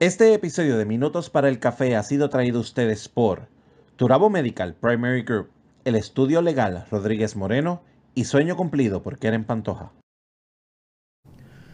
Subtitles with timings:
[0.00, 3.48] Este episodio de Minutos para el Café ha sido traído a ustedes por
[3.96, 5.50] Turabo Medical Primary Group,
[5.84, 7.82] el estudio legal Rodríguez Moreno
[8.14, 9.92] y Sueño Cumplido por Keren Pantoja.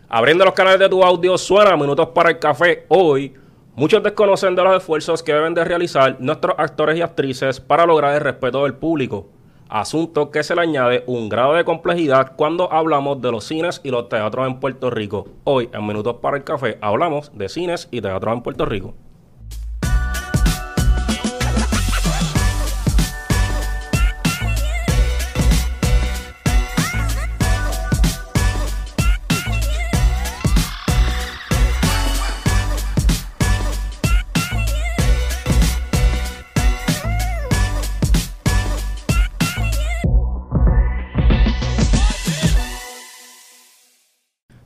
[0.08, 2.84] Abriendo los canales de tu audio suena Minutos para el Café.
[2.88, 3.34] Hoy,
[3.76, 8.12] muchos desconocen de los esfuerzos que deben de realizar nuestros actores y actrices para lograr
[8.16, 9.30] el respeto del público.
[9.68, 13.90] Asunto que se le añade un grado de complejidad cuando hablamos de los cines y
[13.90, 15.26] los teatros en Puerto Rico.
[15.42, 18.94] Hoy, en Minutos para el Café, hablamos de cines y teatros en Puerto Rico.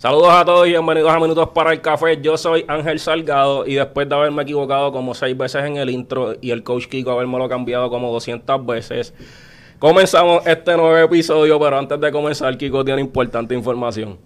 [0.01, 2.19] Saludos a todos y bienvenidos a Minutos para el Café.
[2.23, 6.37] Yo soy Ángel Salgado y después de haberme equivocado como seis veces en el intro
[6.41, 9.13] y el coach Kiko haberme lo cambiado como 200 veces,
[9.79, 14.19] comenzamos este nuevo episodio, pero antes de comenzar, Kiko tiene importante información.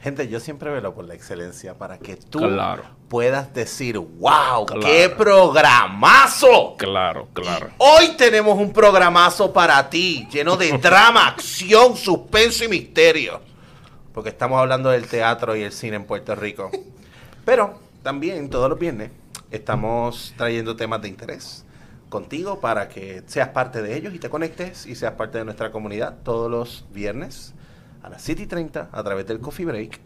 [0.00, 2.82] Gente, yo siempre velo por la excelencia para que tú Claro.
[3.08, 4.80] puedas decir, wow, Claro.
[4.80, 6.74] qué programazo.
[6.76, 7.68] Claro, claro.
[7.78, 13.40] Hoy tenemos un programazo para ti, lleno de drama, acción, suspenso y misterio.
[14.18, 16.72] Porque estamos hablando del teatro y el cine en Puerto Rico.
[17.44, 19.12] Pero también todos los viernes
[19.52, 21.64] estamos trayendo temas de interés
[22.08, 25.70] contigo para que seas parte de ellos y te conectes y seas parte de nuestra
[25.70, 27.54] comunidad todos los viernes
[28.02, 30.00] a las 7 y 30 a través del Coffee Break.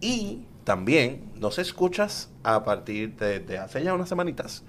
[0.00, 4.64] Y también nos escuchas a partir de, de hace ya unas semanitas.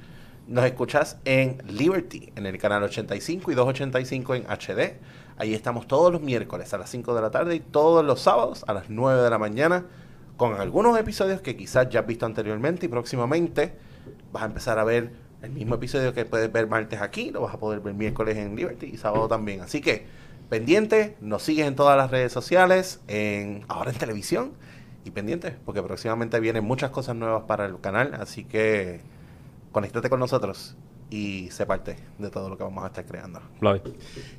[0.46, 5.00] Nos escuchas en Liberty, en el canal 85 y 285 en HD.
[5.40, 8.66] Ahí estamos todos los miércoles a las 5 de la tarde y todos los sábados
[8.68, 9.86] a las 9 de la mañana
[10.36, 13.74] con algunos episodios que quizás ya has visto anteriormente y próximamente
[14.34, 17.54] vas a empezar a ver el mismo episodio que puedes ver martes aquí, lo vas
[17.54, 19.62] a poder ver miércoles en Liberty y sábado también.
[19.62, 20.08] Así que
[20.50, 24.52] pendiente, nos sigues en todas las redes sociales, en ahora en televisión
[25.06, 29.00] y pendiente, porque próximamente vienen muchas cosas nuevas para el canal, así que
[29.72, 30.76] conéctate con nosotros
[31.10, 33.42] y sé parte de todo lo que vamos a estar creando.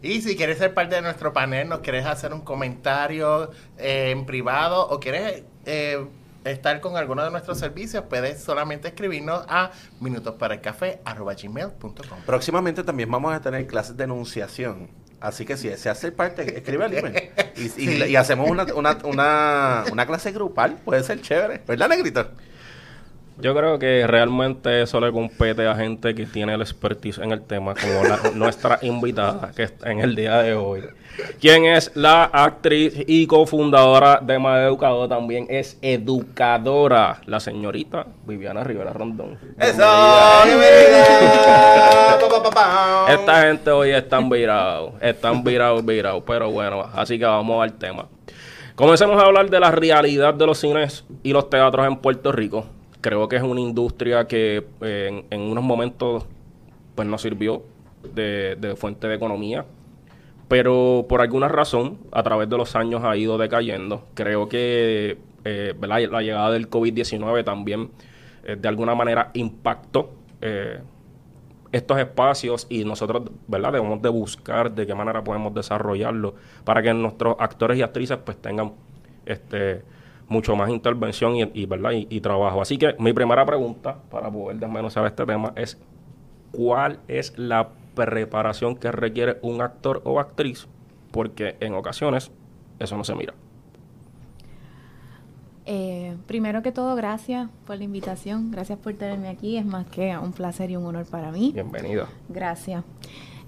[0.03, 4.27] Y si quieres ser parte de nuestro panel, nos quieres hacer un comentario eh, en
[4.27, 6.05] privado o quieres eh,
[6.45, 9.71] estar con alguno de nuestros servicios, puedes solamente escribirnos a
[10.01, 12.19] minutosparaelcafé.com.
[12.27, 14.89] Próximamente también vamos a tener clases de enunciación.
[15.21, 17.31] Así que si deseas ser parte, escribe al email.
[17.57, 18.05] Y, y- Sí.
[18.09, 20.79] y hacemos una, una, una, una clase grupal.
[20.83, 21.61] Puede ser chévere.
[21.67, 22.31] ¿Verdad, Negrito?
[23.43, 27.41] Yo creo que realmente eso le compete a gente que tiene el expertise en el
[27.43, 30.83] tema, como la- nuestra invitada que está en el día de hoy.
[31.41, 38.63] Quien es la actriz y cofundadora de Más Educado, también es educadora, la señorita Viviana
[38.65, 39.37] Rivera Rondón.
[39.59, 39.83] ¡Eso!
[43.09, 48.07] Esta gente hoy están virados, están virados, virados, pero bueno, así que vamos al tema.
[48.75, 52.65] Comencemos a hablar de la realidad de los cines y los teatros en Puerto Rico.
[53.01, 56.27] Creo que es una industria que eh, en, unos momentos
[56.95, 57.63] pues nos sirvió
[58.15, 59.65] de, fuente de economía,
[60.49, 64.07] pero por alguna razón a través de los años ha ido decayendo.
[64.15, 67.91] Creo que eh, la llegada del COVID-19 también
[68.45, 70.11] eh, de alguna manera impactó
[71.73, 73.75] estos espacios y nosotros, ¿verdad?
[73.75, 76.35] Debemos de buscar de qué manera podemos desarrollarlo
[76.65, 78.73] para que nuestros actores y actrices pues tengan
[79.27, 79.83] este
[80.31, 81.91] mucho más intervención y, y, ¿verdad?
[81.91, 82.63] Y, y trabajo.
[82.63, 85.77] Así que mi primera pregunta para poder desmenuzar este tema es
[86.53, 90.67] ¿cuál es la preparación que requiere un actor o actriz?
[91.11, 92.31] Porque en ocasiones
[92.79, 93.35] eso no se mira.
[95.67, 100.17] Eh, primero que todo, gracias por la invitación, gracias por tenerme aquí, es más que
[100.17, 101.53] un placer y un honor para mí.
[101.53, 102.09] Bienvenida.
[102.29, 102.83] Gracias.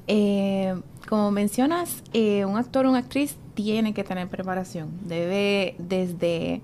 [0.06, 0.74] Eh,
[1.08, 4.90] como mencionas, eh, un actor o una actriz tiene que tener preparación.
[5.04, 6.60] Debe desde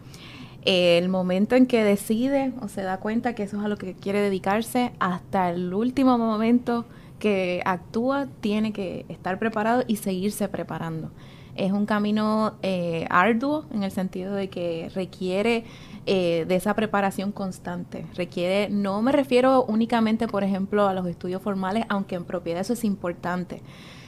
[0.64, 3.94] el momento en que decide o se da cuenta que eso es a lo que
[3.94, 6.84] quiere dedicarse hasta el último momento
[7.18, 11.10] que actúa, tiene que estar preparado y seguirse preparando.
[11.58, 15.64] Es un camino eh, arduo en el sentido de que requiere
[16.06, 18.06] eh, de esa preparación constante.
[18.14, 22.74] Requiere, no me refiero únicamente, por ejemplo, a los estudios formales, aunque en propiedad eso
[22.74, 23.60] es importante.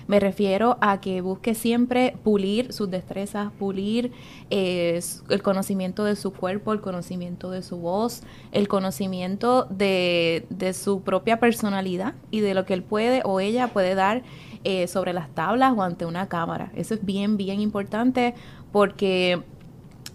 [0.06, 4.12] Me refiero a que busque siempre pulir sus destrezas, pulir
[4.50, 10.73] eh, el conocimiento de su cuerpo, el conocimiento de su voz, el conocimiento de, de
[10.73, 14.23] su propia personalidad y de lo que él puede o ella puede dar
[14.64, 16.70] eh, sobre las tablas o ante una cámara.
[16.74, 18.34] Eso es bien, bien importante
[18.72, 19.42] porque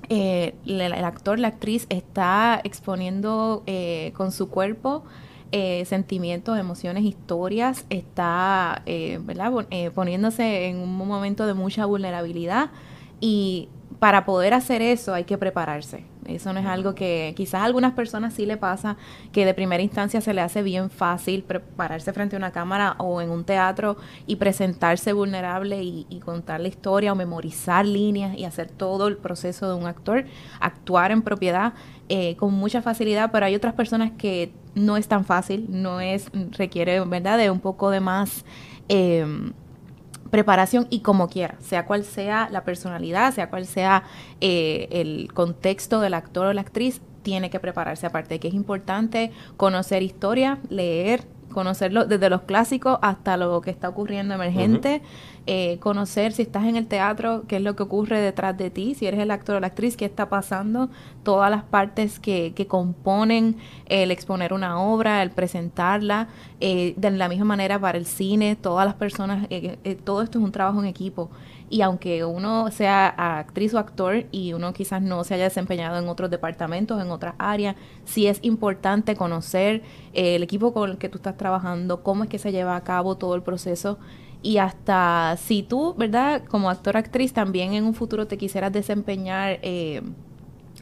[0.10, 5.04] eh, el, actor, la actriz está exponiendo eh, con su cuerpo
[5.52, 9.52] eh, sentimientos, emociones, historias, está eh, ¿verdad?
[9.52, 12.70] Pon- poniéndose en un momento de mucha vulnerabilidad
[13.22, 13.70] y
[14.00, 16.04] para poder hacer eso hay que prepararse.
[16.26, 18.98] Eso no es algo que quizás a algunas personas sí le pasa,
[19.32, 23.22] que de primera instancia se le hace bien fácil prepararse frente a una cámara o
[23.22, 28.46] en un teatro y presentarse vulnerable y, y contar la historia o memorizar líneas y
[28.46, 30.26] hacer todo el proceso de un actor,
[30.60, 31.74] actuar en propiedad
[32.10, 36.30] eh, con mucha facilidad, pero hay otras personas que no es tan fácil, no es,
[36.52, 38.46] requiere, ¿verdad?, de un poco de más...
[38.88, 39.54] em,
[40.30, 44.04] preparación y como quiera, sea cual sea la personalidad, sea cual sea
[44.42, 48.06] eh, el contexto del actor o la actriz, tiene que prepararse.
[48.06, 53.72] Aparte de que es importante conocer historia, leer, conocerlo desde los clásicos hasta lo que
[53.72, 55.02] está ocurriendo emergente,
[55.48, 58.94] eh, conocer si estás en el teatro, qué es lo que ocurre detrás de ti,
[58.94, 60.90] si eres el actor o la actriz, qué está pasando,
[61.24, 63.56] todas las partes que, que componen
[63.86, 66.28] el exponer una obra, el presentarla,
[66.68, 70.40] eh, de la misma manera para el cine, todas las personas, eh, eh, todo esto
[70.40, 71.30] es un trabajo en equipo.
[71.70, 73.08] Y aunque uno sea
[73.40, 77.36] actriz o actor y uno quizás no se haya desempeñado en otros departamentos, en otras
[77.38, 79.84] áreas, sí es importante conocer
[80.14, 82.84] eh, el equipo con el que tú estás trabajando, cómo es que se lleva a
[82.84, 84.00] cabo todo el proceso
[84.42, 86.44] y hasta si tú, ¿verdad?
[86.50, 90.02] Como actor actriz también en un futuro te quisieras desempeñar eh,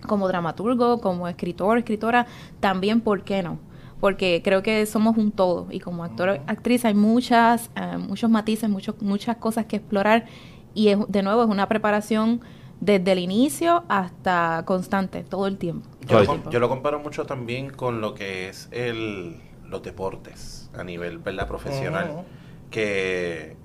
[0.08, 2.26] como dramaturgo, como escritor, escritora,
[2.62, 3.60] también, ¿por qué no?
[4.04, 8.70] Porque creo que somos un todo y como actor actriz hay muchas, eh, muchos matices,
[8.70, 10.26] muchos, muchas cosas que explorar
[10.74, 12.42] y es, de nuevo es una preparación
[12.82, 15.88] desde el inicio hasta constante, todo el tiempo.
[16.06, 19.38] Yo, lo, com- yo lo comparo mucho también con lo que es el,
[19.70, 21.48] los deportes a nivel ¿verdad?
[21.48, 22.26] profesional.
[22.72, 23.56] Que,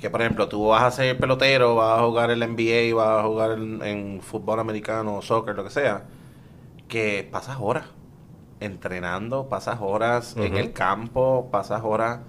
[0.00, 3.18] que, por ejemplo, tú vas a ser pelotero, vas a jugar en la NBA, vas
[3.18, 6.04] a jugar en, en fútbol americano, soccer, lo que sea,
[6.86, 7.97] que pasas horas
[8.60, 12.20] entrenando, pasas horas en el campo, pasas horas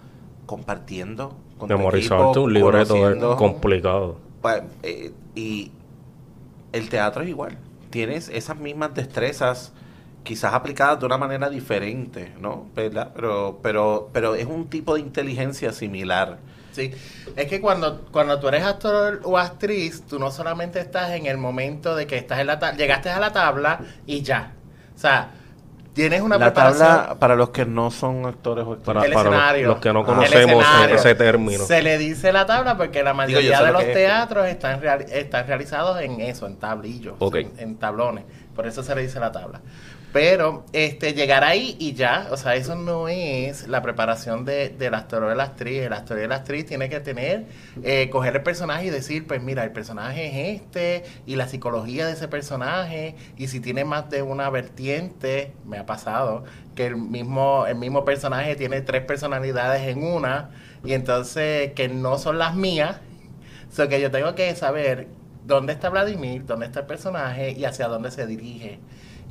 [0.45, 3.35] compartiendo con tu Memorizarte equipo, un libreto es conociendo.
[3.35, 4.17] complicado.
[4.83, 5.71] Eh, y
[6.71, 7.57] el teatro es igual.
[7.89, 9.73] Tienes esas mismas destrezas,
[10.23, 12.67] quizás aplicadas de una manera diferente, ¿no?
[12.75, 13.11] ¿Verdad?
[13.15, 16.37] Pero, pero, pero es un tipo de inteligencia similar.
[16.71, 16.91] Sí,
[17.35, 21.37] es que cuando, cuando tú eres actor o actriz, tú no solamente estás en el
[21.37, 24.53] momento de que estás en la llegaste a la tabla y ya.
[24.95, 25.31] O sea,
[25.93, 26.87] tienes una la preparación.
[26.87, 28.85] tabla, para los que no son actores o actrices.
[28.93, 30.05] Para, El para los- que no Ah.
[30.05, 31.65] conocemos ese término.
[31.65, 33.93] Se le dice la tabla porque la mayoría de lo los es.
[33.93, 37.15] teatros están, real- están realizados en eso, en tablillos,
[37.57, 38.25] en tablones.
[38.55, 39.61] Por eso se le dice la tabla.
[40.11, 44.95] Pero este llegar ahí y ya, o sea, eso no es la preparación de, del
[44.95, 45.83] actor o de la actriz.
[45.83, 47.45] El actor y la actriz tiene que tener,
[47.83, 52.07] eh, coger el personaje y decir, pues mira, el personaje es este y la psicología
[52.07, 56.43] de ese personaje y si tiene más de una vertiente, me ha pasado,
[56.75, 60.49] que el mismo, el mismo personaje tiene tres personalidades en una
[60.83, 62.97] y entonces que no son las mías.
[63.71, 65.07] So que yo tengo que saber
[65.45, 68.79] dónde está Vladimir, dónde está el personaje y hacia dónde se dirige.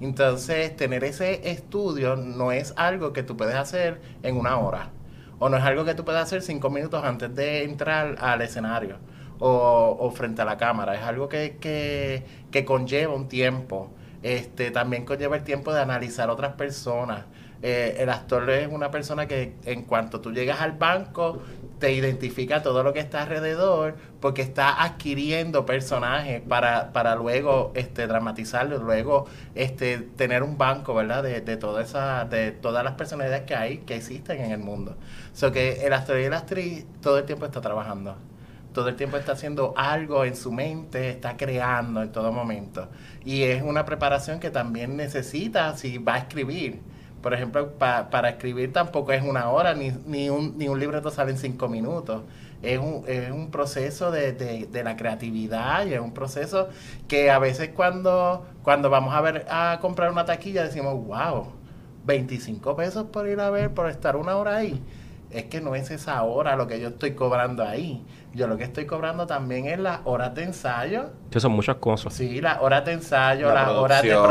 [0.01, 4.91] Entonces, tener ese estudio no es algo que tú puedes hacer en una hora.
[5.39, 8.97] O no es algo que tú puedes hacer cinco minutos antes de entrar al escenario
[9.39, 10.95] o, frente a la cámara.
[10.95, 13.91] Es algo que, que, que conlleva un tiempo.
[14.23, 17.25] Este, también conlleva el tiempo de analizar otras personas.
[17.63, 21.41] Eh, el actor es una persona que en cuanto tú llegas al banco
[21.79, 28.07] te identifica todo lo que está alrededor porque está adquiriendo personajes para, para luego este
[28.07, 31.23] dramatizarlo, luego este tener un banco, ¿verdad?
[31.23, 34.97] De, de toda de todas las personalidades que hay, que existen en el mundo.
[35.33, 38.17] So que el actor y la actriz todo el tiempo está trabajando.
[38.73, 42.89] Todo el tiempo está haciendo algo en su mente, está creando en todo momento.
[43.25, 46.81] Y es una preparación que también necesita si va a escribir.
[47.23, 51.11] Por ejemplo, pa- para escribir tampoco es una hora, ni, ni, un, ni un libreto
[51.11, 52.23] sale en cinco minutos.
[52.63, 56.69] Es un, es un proceso de, de- de la creatividad y es un proceso
[57.09, 61.49] que a veces cuando, cuando vamos a ver a comprar una taquilla decimos, wow,
[62.05, 64.81] 25 pesos por ir a ver, por estar una hora ahí.
[65.31, 68.03] Es que no es esa hora lo que yo estoy cobrando ahí.
[68.35, 72.15] Yo lo que estoy cobrando también es las horas de ensayo, Que son muchas cosas.
[72.15, 74.27] Sí, las horas de ensayo, La las horas de producción.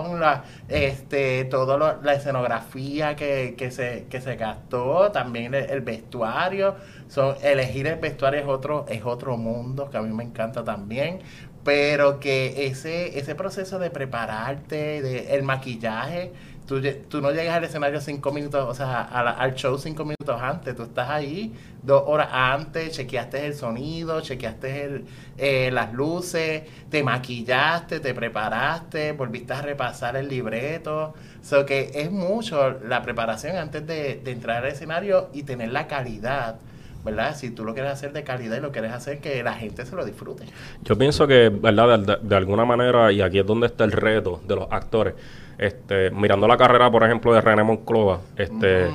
[0.00, 5.64] producción, la, este, todo lo- la escenografía que, que se, que se gastó, también el,
[5.70, 6.76] el vestuario.
[7.08, 11.20] Son, elegir el vestuario es otro, es otro mundo que a mí me encanta también.
[11.64, 16.32] Pero que ese, ese proceso de prepararte, de, el maquillaje,
[16.66, 20.74] Tú, no llegas al escenario cinco minutos, o sea, al show cinco minutos antes.
[20.74, 21.52] Tú estás ahí
[21.82, 25.04] dos horas antes, chequeaste el sonido, chequeaste
[25.36, 31.12] eh, las luces, te maquillaste, te preparaste, volviste a repasar el libreto.
[31.42, 36.56] So que es mucho la preparación antes de, entrar al escenario y tener la calidad.
[37.04, 37.36] ¿Verdad?
[37.36, 39.94] Si tú lo quieres hacer de calidad y lo quieres hacer que la gente se
[39.94, 40.44] lo disfrute.
[40.84, 42.18] Yo pienso que, ¿verdad?
[42.22, 45.12] De alguna manera, y aquí es donde está el reto de los actores,
[45.58, 48.88] este, mirando la carrera, por ejemplo, de René Monclova, este,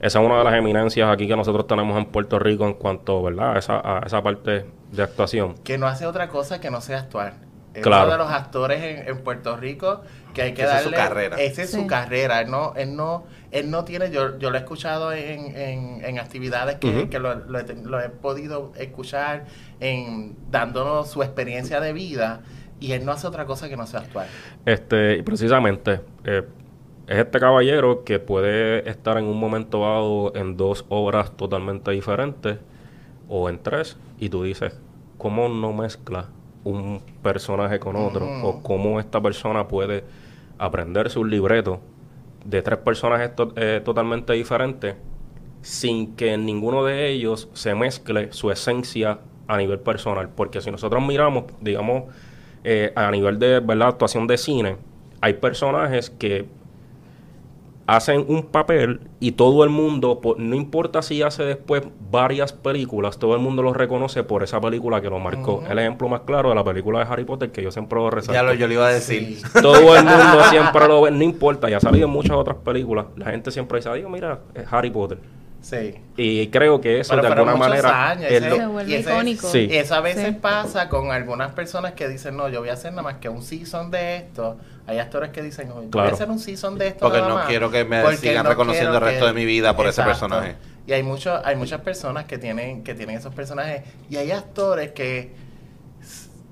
[0.00, 3.22] esa es una de las eminencias aquí que nosotros tenemos en Puerto Rico en cuanto,
[3.22, 3.56] ¿verdad?
[3.56, 5.54] A esa, a esa parte de actuación.
[5.64, 7.34] que no hace otra cosa que no sea actuar.
[7.74, 8.02] Es Claro.
[8.04, 10.02] uno de los actores en, en Puerto Rico
[10.34, 11.08] que hay que Esa es su darle.
[11.08, 11.36] carrera.
[11.40, 11.80] Esa es Sí.
[11.80, 12.40] su carrera.
[12.42, 14.10] Él no, él no, él no tiene.
[14.10, 17.98] Yo, yo lo he escuchado en, en, en actividades que, que lo, lo he, lo
[17.98, 19.46] he podido escuchar,
[19.80, 22.40] en dándonos su experiencia de vida.
[22.82, 24.26] Y él no hace otra cosa que no sea actuar.
[24.66, 26.42] Este, y precisamente, eh,
[27.06, 32.58] es este caballero que puede estar en un momento dado en dos obras totalmente diferentes
[33.28, 34.78] o en tres, y tú dices,
[35.18, 36.28] ¿cómo no mezcla
[36.64, 38.26] un personaje con otro?
[38.44, 40.04] O cómo esta persona puede
[40.58, 41.80] aprenderse un libreto
[42.44, 44.96] de tres personajes to- eh, totalmente diferentes
[45.60, 50.28] sin que en ninguno de ellos se mezcle su esencia a nivel personal.
[50.28, 52.04] Porque si nosotros miramos, digamos,
[52.64, 53.88] eh, a nivel de ¿verdad?
[53.88, 54.76] actuación de cine,
[55.20, 56.46] hay personajes que
[57.86, 63.34] hacen un papel y todo el mundo, no importa si hace después varias películas, todo
[63.34, 65.62] el mundo lo reconoce por esa película que lo marcó.
[65.68, 68.34] El ejemplo más claro de la película de Harry Potter que yo siempre lo resalto.
[68.34, 69.36] Ya lo, yo le iba a decir.
[69.36, 69.42] Sí.
[69.62, 73.06] Todo el mundo siempre lo ve, no importa, ya ha salido en muchas otras películas.
[73.16, 75.18] La gente siempre dice, digo, mira, es Harry Potter.
[75.62, 75.94] Sí.
[76.16, 79.10] Y creo que eso Pero de alguna manera años, es lo- Se vuelve y ese-
[79.12, 79.48] icónico.
[79.48, 79.68] Sí.
[79.70, 80.36] Y eso a veces Sí.
[80.40, 83.42] pasa con algunas personas que dicen, no, yo voy a hacer nada más que un
[83.42, 84.58] season de esto.
[84.88, 86.10] Hay actores que dicen, "Oye, voy Claro.
[86.10, 87.00] a hacer un season de esto.
[87.00, 89.76] Porque nada no más, quiero que me sigan no reconociendo el resto de mi vida
[89.76, 90.56] por ese personaje".
[90.84, 93.82] Y hay, mucho, hay muchas personas que tienen, que tienen esos personajes.
[94.10, 95.30] Y hay actores que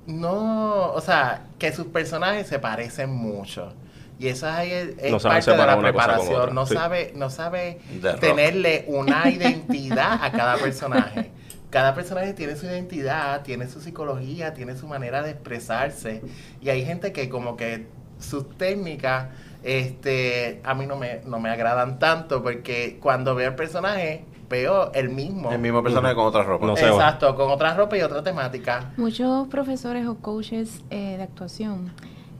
[0.07, 3.73] no, o sea, que sus personajes se parecen mucho.
[4.21, 6.53] Y eso es, ahí es- es No parte de separar la preparación.
[6.53, 6.75] No sí.
[6.75, 8.19] sabe, no sabe The Rock.
[8.21, 11.31] tenerle una identidad a cada personaje.
[11.71, 16.21] Cada personaje tiene su identidad, tiene su psicología, tiene su manera de expresarse.
[16.61, 17.87] Y hay gente que como que
[18.19, 19.29] sus técnicas
[19.63, 24.91] este, a mí no me, no me agradan tanto porque cuando veo el personaje veo
[24.93, 25.51] el mismo.
[25.51, 26.67] El mismo personaje con otra ropa.
[26.67, 26.87] No sé.
[26.87, 28.91] Exacto, con otra ropa y otra temática.
[28.97, 31.91] Muchos profesores o coaches eh, de actuación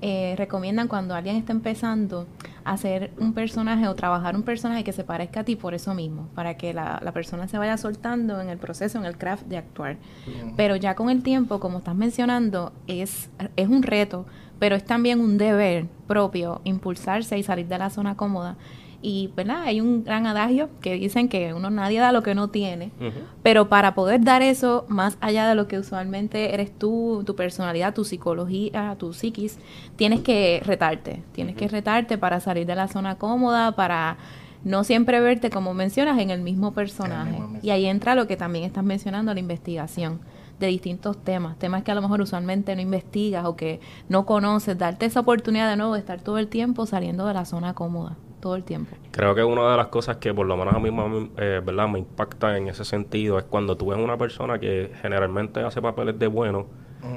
[0.02, 2.28] eh, recomiendan cuando alguien está empezando
[2.64, 6.28] hacer un personaje o trabajar un personaje que se parezca a ti por eso mismo,
[6.36, 9.58] para que la, la persona se vaya soltando en el proceso, en el craft de
[9.58, 9.98] actuar.
[10.56, 14.26] Pero ya con el tiempo, como estás mencionando, es, es un reto,
[14.60, 18.58] pero es también un deber propio impulsarse y salir de la zona cómoda.
[19.02, 19.64] Y, ¿verdad?
[19.64, 22.92] Hay un gran adagio que dicen que uno nadie da lo que no tiene.
[23.42, 27.94] Pero para poder dar eso más allá de lo que usualmente eres tú, tu personalidad,
[27.94, 29.58] tu psicología, tu psiquis,
[29.96, 31.24] tienes que retarte.
[31.32, 34.18] Tienes que retarte para salir de la zona cómoda, para
[34.64, 37.32] no siempre verte, como mencionas, en el mismo personaje.
[37.40, 40.20] mismo Y ahí entra lo que también estás mencionando, la investigación
[40.60, 44.78] de distintos temas, temas que a lo mejor usualmente no investigas o que no conoces,
[44.78, 48.16] darte esa oportunidad de nuevo de estar todo el tiempo saliendo de la zona cómoda,
[48.42, 48.96] todo el tiempo.
[49.12, 51.88] Creo que una de las cosas que por lo menos a mí me, eh, ¿verdad?
[51.88, 56.18] me impacta en ese sentido es cuando tú ves una persona que generalmente hace papeles
[56.20, 56.66] de bueno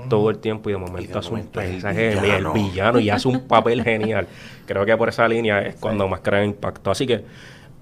[0.08, 2.20] todo el tiempo y de momento, Y de hace un momento el mensaje de- el
[2.20, 2.52] villano.
[2.54, 4.26] villano y hace un papel genial.
[4.66, 6.90] Creo que por esa línea es cuando más crea impacto.
[6.90, 7.22] Así que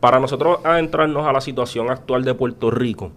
[0.01, 3.13] para nosotros adentrarnos a la situación actual de Puerto Rico,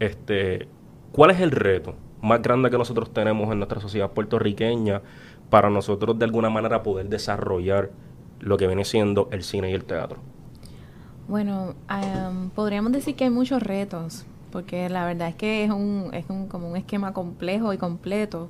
[0.00, 0.66] este,
[1.12, 5.02] ¿cuál es el reto más grande que nosotros tenemos en nuestra sociedad puertorriqueña
[5.50, 7.90] para nosotros de alguna manera poder desarrollar
[8.40, 10.18] lo que viene siendo el cine y el teatro?
[11.28, 16.10] Bueno, am, podríamos decir que hay muchos retos, porque la verdad es que es un,
[16.12, 18.48] es un como un esquema complejo y completo.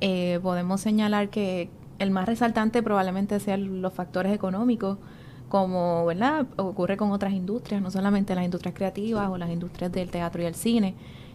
[0.00, 4.98] Eh, podemos señalar que el más resaltante probablemente sean los factores económicos,
[5.48, 10.10] como verdad ocurre con otras industrias, no solamente las industrias creativas o las industrias del
[10.10, 10.94] teatro y el cine,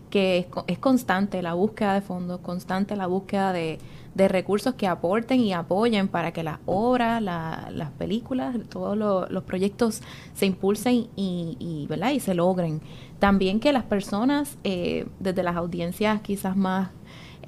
[0.09, 3.77] que es, es constante la búsqueda de fondos, constante la búsqueda de,
[4.15, 9.27] de recursos que aporten y apoyen para que las obras, la- las películas, todos lo-
[9.29, 10.01] los proyectos
[10.33, 12.11] se impulsen y, y, ¿verdad?
[12.11, 12.81] y se logren.
[13.19, 16.89] También que las personas, eh, desde las audiencias quizás más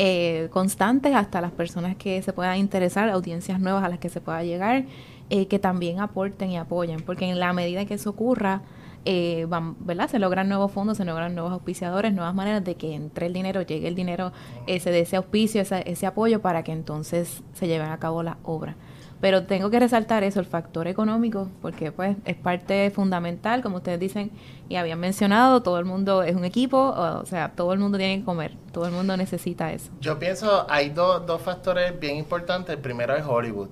[0.01, 4.21] eh, constantes hasta las personas que se puedan interesar, audiencias nuevas a las que se
[4.21, 4.85] pueda llegar,
[5.29, 8.61] eh, que también aporten y apoyen, porque en la medida que eso ocurra,
[9.05, 10.09] eh, van- ¿verdad?
[10.09, 13.61] Se logran nuevos fondos, se logran nuevos auspiciadores, nuevas maneras de que entre el dinero,
[13.61, 14.31] llegue el dinero,
[14.67, 18.23] eh, se dé ese auspicio, ese, ese apoyo para que entonces se lleven a cabo
[18.23, 18.75] las obras.
[19.21, 23.99] Pero tengo que resaltar eso, el factor económico, porque pues es parte fundamental, como ustedes
[23.99, 24.31] dicen
[24.69, 28.19] y habían mencionado, todo el mundo es un equipo, o, sea, todo el mundo tiene
[28.19, 29.91] que comer, todo el mundo necesita eso.
[29.99, 32.73] Yo pienso, hay dos, dos factores bien importantes.
[32.77, 33.67] El primero es Hollywood.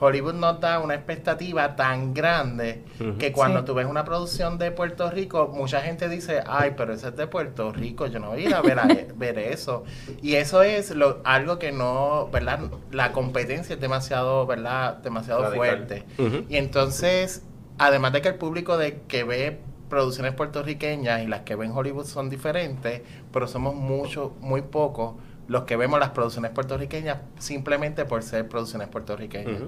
[0.00, 2.82] Hollywood nos da una expectativa tan grande
[3.18, 7.08] que cuando tú ves una producción de Puerto Rico, mucha gente dice, ay, pero ese
[7.08, 9.84] es de Puerto Rico, yo no voy a ir a ver, ver eso.
[10.22, 12.60] Y eso es lo, algo que no, ¿verdad?
[12.90, 14.96] La competencia es demasiado, ¿verdad?
[14.96, 16.04] Demasiado fuerte.
[16.48, 17.42] Y entonces,
[17.78, 22.06] además de que el público de que ve producciones puertorriqueñas y las que ven Hollywood
[22.06, 23.02] son diferentes,
[23.32, 25.16] pero somos mucho, muy pocos
[25.50, 29.62] los que vemos las producciones puertorriqueñas simplemente por ser producciones puertorriqueñas.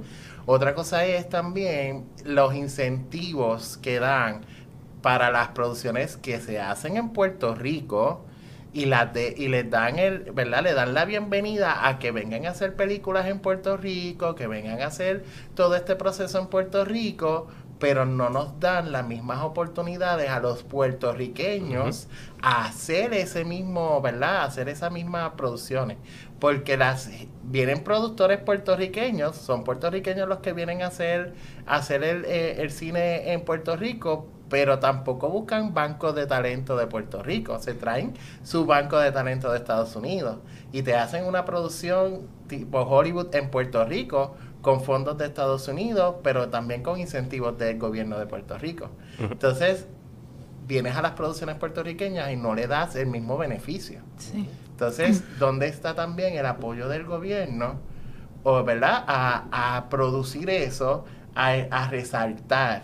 [0.46, 4.42] Otra cosa es también los incentivos que dan
[5.02, 8.24] para las producciones que se hacen en Puerto Rico
[8.72, 10.62] y las de, y les dan el, ¿verdad?
[10.62, 14.80] Le dan la bienvenida a que vengan a hacer películas en Puerto Rico, que vengan
[14.82, 15.24] a hacer
[15.56, 17.48] todo este proceso en Puerto Rico,
[17.82, 22.06] pero no nos dan las mismas oportunidades a los puertorriqueños
[22.40, 24.36] a hacer ese mismo, ¿verdad?
[24.36, 25.98] A hacer esas mismas producciones.
[26.38, 27.10] Porque las
[27.42, 31.34] vienen productores puertorriqueños, son puertorriqueños los que vienen a hacer,
[31.66, 36.86] hacer el, eh, el cine en Puerto Rico, pero tampoco buscan bancos de talento de
[36.86, 40.38] Puerto Rico, se traen su banco de talento de Estados Unidos
[40.70, 46.16] y te hacen una producción tipo Hollywood en Puerto Rico con fondos de Estados Unidos,
[46.22, 48.88] pero también con incentivos del gobierno de Puerto Rico.
[49.18, 49.86] Entonces,
[50.68, 54.00] vienes a las producciones puertorriqueñas y no le das el mismo beneficio.
[54.70, 57.80] Entonces, ¿dónde está también el apoyo del gobierno,
[58.44, 61.04] o, ¿verdad?, a, producir eso,
[61.34, 62.82] a, resaltar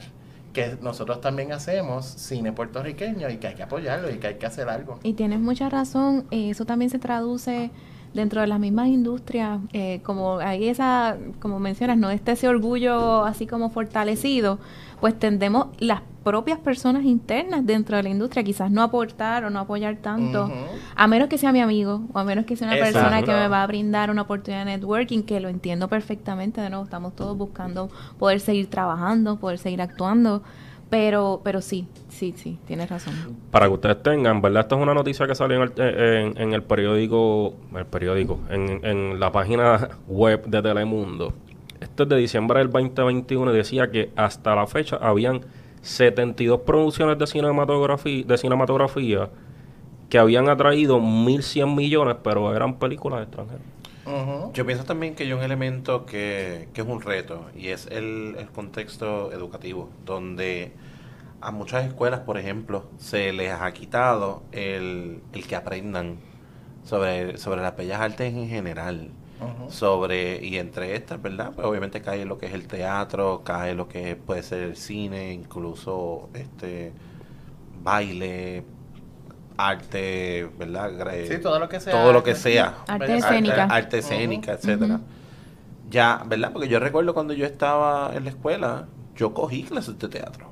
[0.53, 4.47] que nosotros también hacemos cine puertorriqueño y que hay que apoyarlo y que hay que
[4.47, 4.99] hacer algo.
[5.05, 7.71] Y tienes mucha razón, eh, eso también se traduce
[8.15, 13.25] dentro de las mismas industrias, eh, como hay esa, como mencionas, no está ese orgullo
[13.25, 14.59] así como fortalecido,
[15.01, 19.61] pues tendemos las propias personas internas dentro de la industria quizás no aportar o no
[19.61, 20.51] apoyar tanto,
[20.95, 23.49] a menos que sea mi amigo o a menos que sea una persona que me
[23.49, 27.37] va a brindar una oportunidad de networking, que lo entiendo perfectamente, de nuevo, estamos todos
[27.37, 27.89] buscando
[28.19, 30.43] poder seguir trabajando, poder seguir actuando,
[30.91, 33.15] pero, pero sí, sí, sí, tienes razón.
[33.51, 34.63] Para que ustedes tengan, ¿verdad?
[34.63, 38.85] Esto es una noticia que salió en el, eh, en, el periódico, el periódico, en,
[38.85, 41.35] en, la página web de Telemundo.
[41.81, 45.43] Esto es de diciembre del 2021 y decía que hasta la fecha habían
[45.83, 49.29] 72 producciones de cinematografía, de cinematografía
[50.09, 53.63] que habían atraído 1.100 millones, pero eran películas extranjeras.
[54.53, 59.33] Yo pienso también que hay un elemento que, es un reto y es el, contexto
[59.33, 60.73] educativo, donde
[61.41, 66.19] a muchas escuelas, por ejemplo, se les ha quitado el, que aprendan
[66.85, 69.11] sobre, sobre las bellas artes en general.
[69.69, 73.87] sobre y entre estas verdad pues obviamente cae lo que es el teatro cae lo
[73.87, 76.93] que puede ser el cine incluso este
[77.85, 78.65] baile
[79.59, 80.93] arte, ¿verdad?
[81.29, 81.93] Sí, todo lo que sea.
[81.93, 82.77] Todo lo que sea.
[82.87, 83.65] Arte escénica.
[83.65, 85.01] Arte, escénica, etcétera.
[85.91, 86.53] Ya, ¿verdad?
[86.53, 90.47] Porque yo recuerdo cuando yo estaba en la escuela, yo cogí clases de teatro.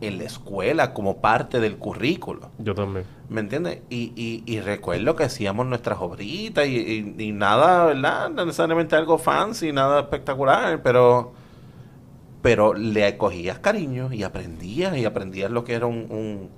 [0.00, 2.50] En la escuela, como parte del currículo.
[2.58, 3.04] Yo también.
[3.28, 3.82] ¿Me entiendes?
[3.90, 8.30] Y, y, y, recuerdo que hacíamos nuestras obritas y, y, nada, ¿verdad?
[8.30, 11.32] No necesariamente algo fancy, nada espectacular, pero
[12.42, 16.48] pero le cogías cariño y aprendías y aprendías lo que era un un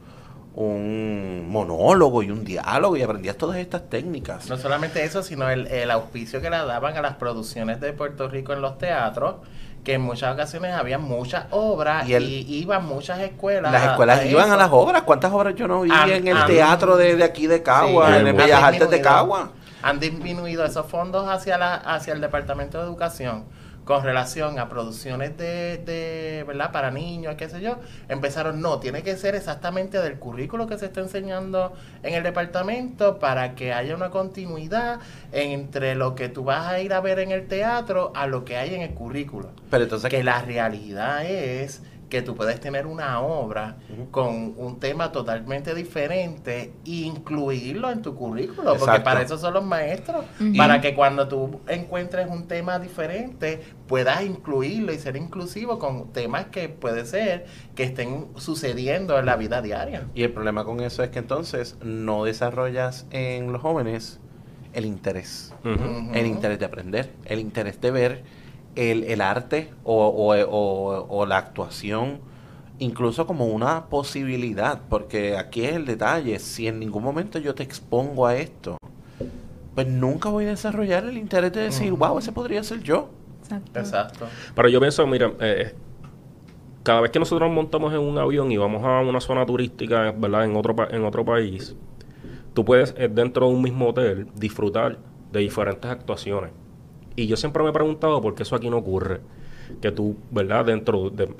[0.54, 4.48] monólogo y un diálogo y aprendías todas estas técnicas.
[4.48, 8.28] No solamente eso, sino el, el auspicio que le daban a las producciones de Puerto
[8.28, 9.36] Rico en los teatros,
[9.82, 13.72] que en muchas ocasiones había muchas obras y, iban muchas escuelas.
[13.72, 15.02] Las escuelas iban a las obras.
[15.02, 18.62] ¿Cuántas obras yo no vi en el teatro de, aquí de Cagua, en el Bellas
[18.62, 19.50] Artes de Cagua?
[19.82, 23.44] Han disminuido esos fondos hacia, la, hacia el Departamento de Educación
[23.84, 26.70] con relación a producciones de, de, ¿verdad?
[26.72, 30.86] Para niños, qué sé yo, empezaron, no, tiene que ser exactamente del currículo que se
[30.86, 35.00] está enseñando en el departamento para que haya una continuidad
[35.32, 38.56] entre lo que tú vas a ir a ver en el teatro a lo que
[38.56, 39.50] hay en el currículo.
[39.70, 40.10] Pero entonces...
[40.10, 41.82] Que la realidad es
[42.12, 43.78] que tú puedes tener una obra
[44.10, 49.64] con un tema totalmente diferente e incluirlo en tu currículo, porque para eso son los
[49.64, 56.12] maestros, para que cuando tú encuentres un tema diferente puedas incluirlo y ser inclusivo con
[56.12, 60.06] temas que puede ser que estén sucediendo en la vida diaria.
[60.14, 64.20] Y el problema con eso es que entonces no desarrollas en los jóvenes
[64.74, 68.41] el interés, el interés de aprender, el interés de ver
[68.76, 72.20] el, el arte o, o, o, la actuación
[72.78, 77.62] incluso como una posibilidad, porque aquí es el detalle, si en ningún momento yo te
[77.62, 78.76] expongo a esto,
[79.74, 83.08] pues nunca voy a desarrollar el interés de decir, wow, ese podría ser yo.
[83.42, 83.78] Exacto.
[83.80, 84.26] Exacto.
[84.54, 85.74] Pero yo pienso, mira, eh,
[86.82, 90.10] cada vez que nosotros nos montamos en un avión y vamos a una zona turística,
[90.10, 90.44] ¿verdad?
[90.44, 91.76] En otro, pa- en otro país,
[92.54, 94.98] tú puedes eh, dentro de un mismo hotel disfrutar
[95.30, 96.50] de diferentes actuaciones.
[97.16, 99.20] Y yo siempre me he preguntado por qué eso aquí no ocurre.
[99.80, 100.64] Que tú, ¿verdad?
[100.64, 101.34] Dentro de...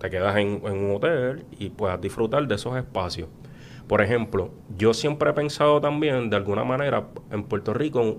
[0.00, 3.28] Te quedas en, en un hotel y puedas disfrutar de esos espacios.
[3.88, 8.18] Por ejemplo, yo siempre he pensado también, de alguna manera, en Puerto Rico,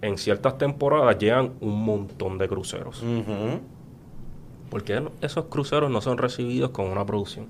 [0.00, 3.02] en ciertas temporadas llegan un montón de cruceros.
[3.02, 3.60] Ujú.
[4.70, 7.46] ¿Por qué no- esos cruceros no son recibidos con una producción?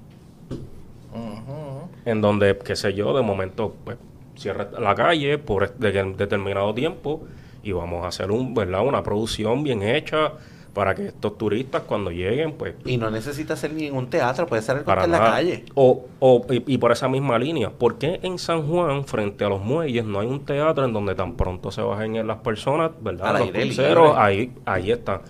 [2.05, 3.99] En donde, qué sé yo, de momento, pues,
[4.37, 7.23] cierra la calle por de- determinado tiempo
[7.69, 8.87] y vamos a hacer un, ¿verdad?
[8.87, 10.33] una producción bien hecha
[10.75, 14.47] para que estos turistas cuando lleguen, pues, Y no necesita ser ni en un teatro,
[14.47, 15.65] puede ser en la calle.
[15.75, 19.49] O, o- y, y por esa misma línea, ¿por qué en San Juan, frente a
[19.49, 23.29] los muelles, no hay un teatro en donde tan pronto se bajen las personas, ¿verdad?
[23.29, 24.23] Al los aire cruceros, libre.
[24.23, 25.23] ahí, ahí está.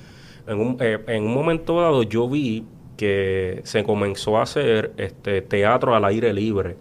[0.47, 2.65] En un, eh, en un momento dado yo vi
[2.99, 6.77] que se comenzó a hacer este teatro al aire libre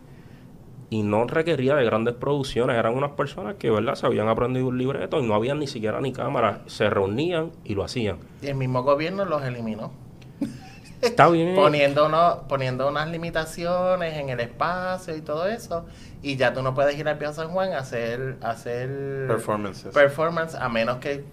[0.89, 3.95] y no requería de grandes producciones, eran unas personas que, ¿verdad?
[3.95, 7.75] Se habían aprendido un libreto y no habían ni siquiera ni cámara, se reunían y
[7.75, 8.17] lo hacían.
[8.41, 9.91] Y el mismo gobierno los eliminó.
[11.01, 11.55] Está bien.
[11.55, 15.85] Poniendo, uno- poniendo unas limitaciones en el espacio y todo eso.
[16.23, 19.93] Y ya tú no puedes ir al Pío San Juan a hacer, a hacer Performances.
[19.93, 21.23] performance a menos que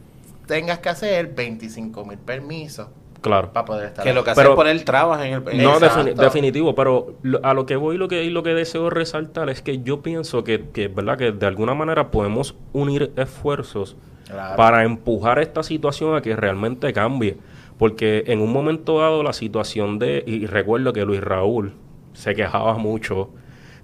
[0.47, 2.89] tengas que hacer 25 mil permisos
[3.25, 3.53] claro.
[3.53, 5.49] para poder estar Que lo que hace Pero- es poner trabas en el...
[5.49, 6.01] en No, el- Exacto.
[6.11, 9.51] defini- definitivo, pero lo- a lo que voy lo que, y lo que deseo resaltar
[9.51, 11.19] es que yo pienso que, que, ¿verdad?
[11.19, 13.97] que de alguna manera podemos unir esfuerzos
[14.29, 14.57] Claro.
[14.57, 17.37] para empujar esta situación a que realmente cambie.
[17.79, 21.73] Porque en un momento dado la situación de, y recuerdo que Luis Raúl
[22.13, 23.31] se quejaba mucho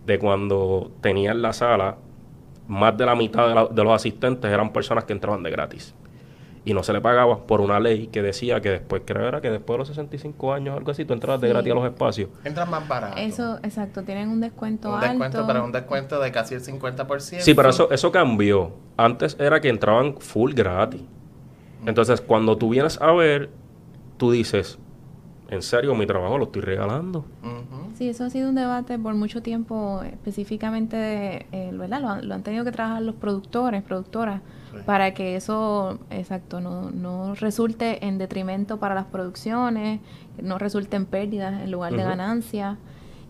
[0.06, 1.96] de cuando tenía en la sala,
[2.68, 5.94] más de la mitad de, la- de los asistentes eran personas que entraban de gratis.
[6.70, 9.50] Y no se le pagaba por una ley que decía que después, creo era que
[9.50, 11.52] después de los 65 años, algo así, tú entrabas de Sí.
[11.52, 12.30] gratis a los espacios.
[12.44, 13.16] Entran más barato.
[13.16, 15.08] Eso, exacto, tienen un descuento un alto.
[15.08, 17.42] descuento, pero un descuento de casi el 50%.
[17.42, 18.70] Sí, pero eso, eso cambió.
[18.96, 21.02] Antes era que entraban full gratis.
[21.86, 23.50] Entonces, cuando tú vienes a ver,
[24.16, 24.78] tú dices,
[25.48, 27.24] en serio, mi trabajo lo estoy regalando.
[27.94, 32.00] Sí, eso ha sido un debate por mucho tiempo, específicamente, eh, ¿verdad?
[32.00, 34.40] Lo han, lo han tenido que trabajar los productores, productoras,
[34.72, 34.78] Sí.
[34.86, 40.00] para que eso, exacto, no, no resulte en detrimento para las producciones,
[40.40, 42.78] no resulte en pérdidas en lugar de ganancias.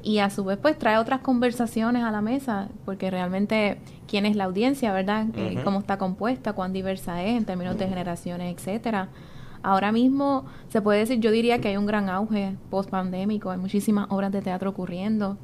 [0.02, 4.34] Y a su vez, pues trae otras conversaciones a la mesa, porque realmente quién es
[4.34, 5.26] la audiencia, ¿verdad?
[5.62, 9.08] Cómo está compuesta, cuán diversa es en términos de generaciones, etcétera.
[9.62, 13.58] Ahora mismo se puede decir, yo diría que hay un gran auge post pandémico, hay
[13.58, 15.36] muchísimas obras de teatro ocurriendo,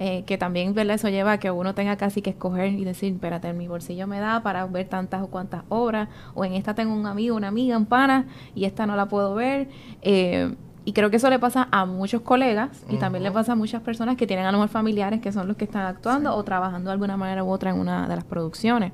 [0.00, 0.96] eh, que también ¿verdad?
[0.96, 4.06] eso lleva a que uno tenga casi que escoger y decir, espérate, en mi bolsillo
[4.08, 7.48] me da para ver tantas o cuantas obras, o en esta tengo un amigo, una
[7.48, 9.68] amiga, un pana, y esta no la puedo ver.
[10.02, 10.54] Eh,
[10.86, 13.82] y creo que eso le pasa a muchos colegas y también le pasa a muchas
[13.82, 16.88] personas que tienen a lo mejor familiares que son los que están actuando o trabajando
[16.88, 18.92] de alguna manera u otra en una de las producciones.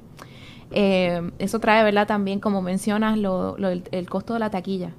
[0.73, 2.07] Eh, eso trae, ¿verdad?
[2.09, 4.91] También, como mencionas, lo, lo- el, el costo de la taquilla.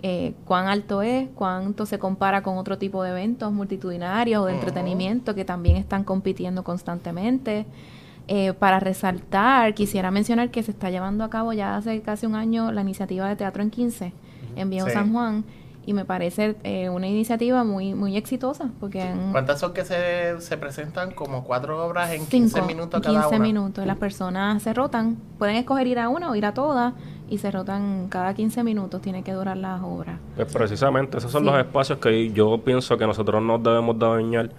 [0.00, 4.54] Eh, cuán alto es, cuánto se compara con otro tipo de eventos multitudinarios o de
[4.54, 7.66] entretenimiento que también están compitiendo constantemente.
[8.28, 12.34] Eh, para resaltar, quisiera mencionar que se está llevando a cabo ya hace casi un
[12.36, 14.12] año la iniciativa de Teatro en 15
[14.54, 14.92] en Viejo Sí.
[14.92, 15.44] San Juan
[15.86, 20.58] y me parece eh, una iniciativa muy muy exitosa porque ¿Cuántas son que se, se
[20.58, 21.12] presentan?
[21.12, 23.38] Como cuatro obras en 15 cinco, minutos cada 15 una.
[23.38, 23.86] minutos.
[23.86, 26.92] Las personas se rotan, pueden escoger ir a una o ir a todas
[27.30, 30.18] y se rotan cada 15 minutos, tiene que durar las obras.
[30.36, 31.50] Pues precisamente, esos son Sí.
[31.50, 34.50] los espacios que yo pienso que nosotros nos debemos de dañar.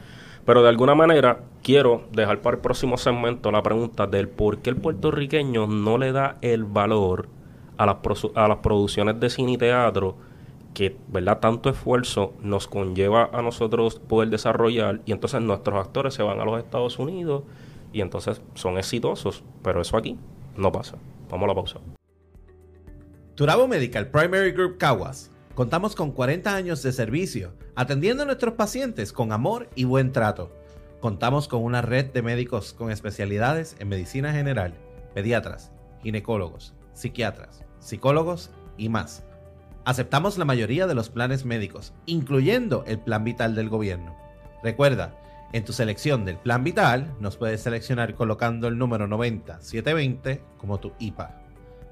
[0.45, 4.69] Pero de alguna manera quiero dejar para el próximo segmento la pregunta del por qué
[4.71, 7.27] el puertorriqueño no le da el valor
[7.77, 7.97] a las,
[8.35, 10.15] a las producciones de cine y teatro
[10.73, 11.39] que, ¿verdad?
[11.39, 16.45] Tanto esfuerzo nos conlleva a nosotros poder desarrollar y entonces nuestros actores se van a
[16.45, 17.43] los Estados Unidos
[17.91, 19.43] y entonces son exitosos.
[19.61, 20.17] Pero eso aquí
[20.55, 20.97] no pasa.
[21.29, 21.79] Vamos a la pausa.
[23.39, 25.31] Turabo Medical Primary Group Caguas.
[25.55, 30.53] Contamos con 40 años de servicio, atendiendo a nuestros pacientes con amor y buen trato.
[30.99, 34.73] Contamos con una red de médicos con especialidades en medicina general,
[35.13, 35.71] pediatras,
[36.03, 39.23] ginecólogos, psiquiatras, psicólogos y más.
[39.85, 44.17] Aceptamos la mayoría de los planes médicos, incluyendo el plan vital del gobierno.
[44.63, 45.17] Recuerda,
[45.53, 50.91] en tu selección del plan vital nos puedes seleccionar colocando el número 90720 como tu
[50.99, 51.48] IPA.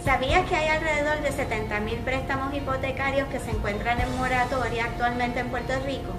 [0.03, 5.49] ¿Sabías que hay alrededor de 70.000 préstamos hipotecarios que se encuentran en moratoria actualmente en
[5.49, 6.09] Puerto Rico?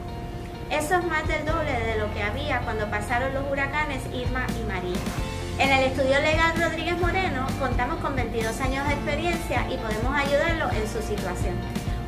[0.70, 4.64] Eso es más del doble de lo que había cuando pasaron los huracanes Irma y
[4.68, 5.00] María.
[5.56, 10.68] En el estudio legal Rodríguez Moreno contamos con 22 años de experiencia y podemos ayudarlo
[10.72, 11.54] en su situación.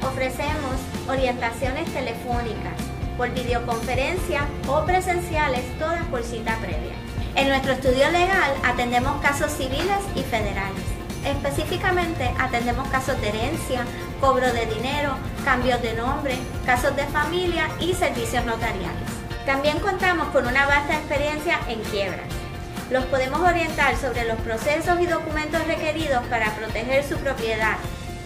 [0.03, 0.75] Ofrecemos
[1.09, 2.75] orientaciones telefónicas,
[3.17, 6.95] por videoconferencia o presenciales, todas por cita previa.
[7.37, 10.83] En nuestro estudio legal atendemos casos civiles y federales.
[11.25, 13.85] Específicamente atendemos casos de herencia,
[14.21, 19.09] cobro de dinero, cambios de nombre, casos de familia y servicios notariales.
[19.47, 22.46] También contamos con una vasta experiencia en quiebras.
[22.91, 27.79] Los podemos orientar sobre los procesos y documentos requeridos para proteger su propiedad,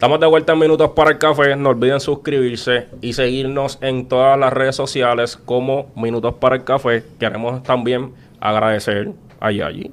[0.00, 1.56] Estamos de vuelta en Minutos para el Café.
[1.56, 7.04] No olviden suscribirse y seguirnos en todas las redes sociales como Minutos para el Café.
[7.18, 9.92] Queremos también agradecer a Yayi,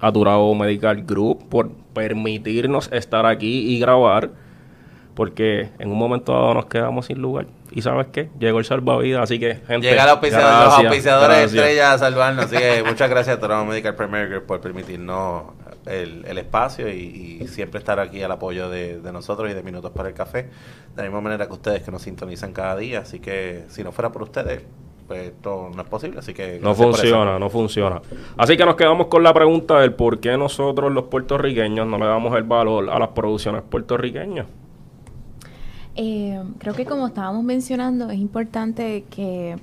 [0.00, 4.30] a Durao Medical Group, por permitirnos estar aquí y grabar
[5.14, 7.46] porque en un momento dado nos quedamos sin lugar.
[7.70, 8.30] ¿Y sabes qué?
[8.40, 9.88] Llegó el salvavidas, así que, gente.
[9.88, 12.44] Llega auspiciador, los auspiciadores estrellas a salvarnos.
[12.46, 15.42] Así que muchas gracias a Toronto Medical Premier por permitirnos
[15.88, 20.08] el, el espacio y, siempre estar aquí al apoyo de, nosotros y de Minutos para
[20.08, 20.48] el Café.
[20.94, 23.00] De la misma manera que ustedes que nos sintonizan cada día.
[23.00, 24.62] Así que si no fuera por ustedes,
[25.06, 26.60] pues esto no es posible, así que...
[26.60, 28.02] No funciona, no funciona.
[28.36, 32.06] Así que nos quedamos con la pregunta del por qué nosotros los puertorriqueños no le
[32.06, 34.46] damos el valor a las producciones puertorriqueñas.
[35.96, 39.56] Eh, creo que como estábamos mencionando, es importante que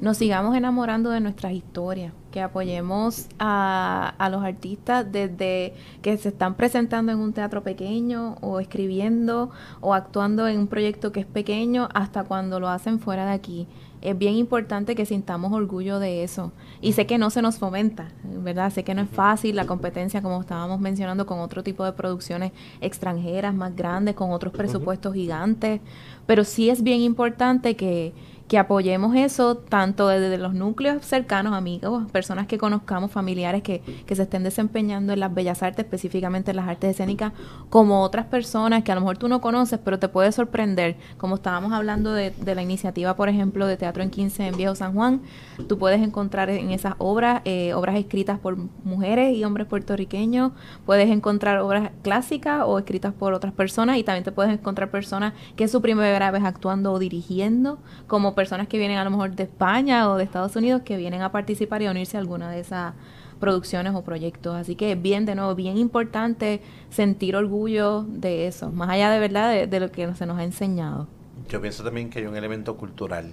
[0.00, 6.28] nos sigamos enamorando de nuestras historias, que apoyemos a, a, los artistas desde que se
[6.28, 11.26] están presentando en un teatro pequeño o escribiendo o actuando en un proyecto que es
[11.26, 13.66] pequeño hasta cuando lo hacen fuera de aquí
[14.00, 16.52] es bien importante que sintamos orgullo de eso.
[16.80, 18.72] Y sé que no se nos fomenta, ¿verdad?
[18.72, 22.52] Sé que no es fácil la competencia, como estábamos mencionando, con otro tipo de producciones
[22.80, 25.80] extranjeras más grandes, con otros presupuestos gigantes,
[26.26, 28.12] pero sí es bien importante que,
[28.48, 34.16] que apoyemos eso tanto desde los núcleos cercanos, amigos, personas que conozcamos, familiares que, que,
[34.16, 37.32] se estén desempeñando en las bellas artes, específicamente en las artes escénicas,
[37.68, 41.34] como otras personas que a lo mejor tú no conoces, pero te puede sorprender, como
[41.34, 45.20] estábamos hablando de, la iniciativa, por ejemplo, de Teatro en 15 en Viejo San Juan,
[45.68, 50.52] tú puedes encontrar en esas obras, eh, obras escritas por mujeres y hombres puertorriqueños,
[50.86, 55.34] puedes encontrar obras clásicas o escritas por otras personas y también te puedes encontrar personas
[55.54, 59.34] que es su primera vez actuando o dirigiendo, como personas que vienen a lo mejor
[59.34, 62.48] de España o de Estados Unidos que vienen a participar y a unirse a alguna
[62.52, 62.94] de esas
[63.40, 64.54] producciones o proyectos.
[64.54, 69.66] Así que bien, de nuevo, bien importante sentir orgullo de eso, más allá de verdad
[69.66, 71.08] de, lo que se nos ha enseñado.
[71.48, 73.32] Yo pienso también que hay un elemento cultural,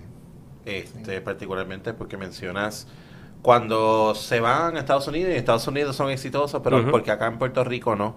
[0.66, 2.88] este, particularmente porque mencionas
[3.44, 7.38] cuando se van a Estados Unidos y Estados Unidos son exitosos, pero porque acá en
[7.38, 8.16] Puerto Rico no.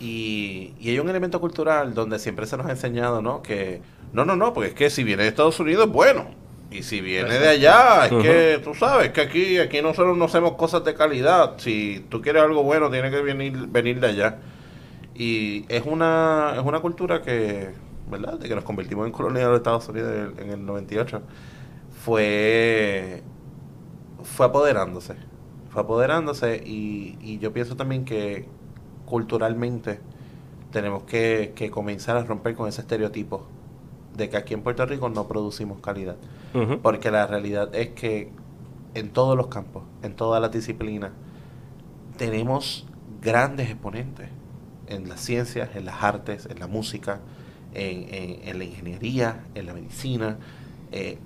[0.00, 3.40] Y, y, hay un elemento cultural donde siempre se nos ha enseñado, ¿no?
[3.42, 6.26] Que no, no, no, porque es que si viene de Estados Unidos, bueno.
[6.70, 10.52] Y si viene de allá, es que tú sabes que aquí, aquí nosotros no hacemos
[10.52, 11.54] cosas de calidad.
[11.56, 14.38] Si tú quieres algo bueno, tiene que venir, venir de allá.
[15.14, 17.70] Y es una, es una cultura que,
[18.10, 18.38] ¿verdad?
[18.38, 21.22] De que nos convertimos en colonia de Estados Unidos en el 98.
[22.04, 23.22] Fue,
[24.22, 25.14] fue apoderándose.
[25.70, 28.46] Fue apoderándose y, y yo pienso también que
[29.06, 30.00] culturalmente
[30.70, 33.46] tenemos que, que comenzar a romper con ese estereotipo
[34.18, 36.16] de que aquí en Puerto Rico no producimos calidad.
[36.82, 38.32] Porque la realidad es que
[38.94, 41.12] en todos los campos, en todas las disciplinas,
[42.16, 42.86] tenemos
[43.22, 44.28] grandes exponentes
[44.88, 47.20] en las ciencias, en las artes, en la música,
[47.74, 50.36] en, la ingeniería, en la medicina.
[50.90, 51.18] Eh,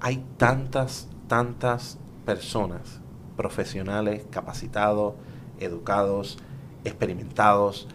[0.00, 3.00] hay tantas, tantas personas,
[3.36, 5.14] profesionales, capacitados,
[5.58, 6.38] educados,
[6.84, 7.88] experimentados,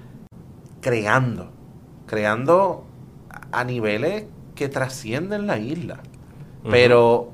[0.81, 1.49] creando,
[2.07, 2.83] creando
[3.51, 5.99] a niveles que trascienden la isla.
[6.69, 7.31] Pero,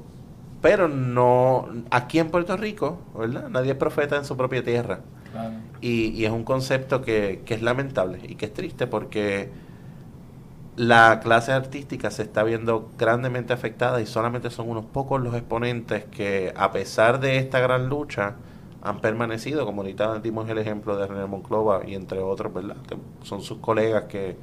[0.62, 3.50] pero no, aquí en Puerto Rico, ¿verdad?
[3.50, 5.00] Nadie es profeta en su propia tierra.
[5.82, 9.50] Y, y es un concepto que, que es lamentable y que es triste porque
[10.76, 16.06] la clase artística se está viendo grandemente afectada y solamente son unos pocos los exponentes
[16.06, 18.36] que a pesar de esta gran lucha
[18.82, 22.76] han permanecido, como ahorita dimos el ejemplo de René Monclova y entre otros, ¿verdad?
[22.88, 24.36] Que son sus colegas que,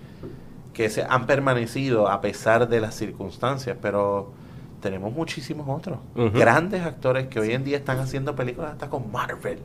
[0.81, 4.33] que se han permanecido a pesar de las circunstancias, pero
[4.81, 5.99] tenemos muchísimos otros
[6.33, 9.59] grandes actores que hoy en día están haciendo películas hasta con Marvel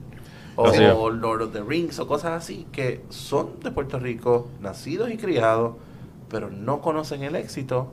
[0.57, 5.15] o Lord of the Rings o cosas así que son de Puerto Rico, nacidos y
[5.15, 5.75] criados,
[6.29, 7.87] pero no conocen el éxito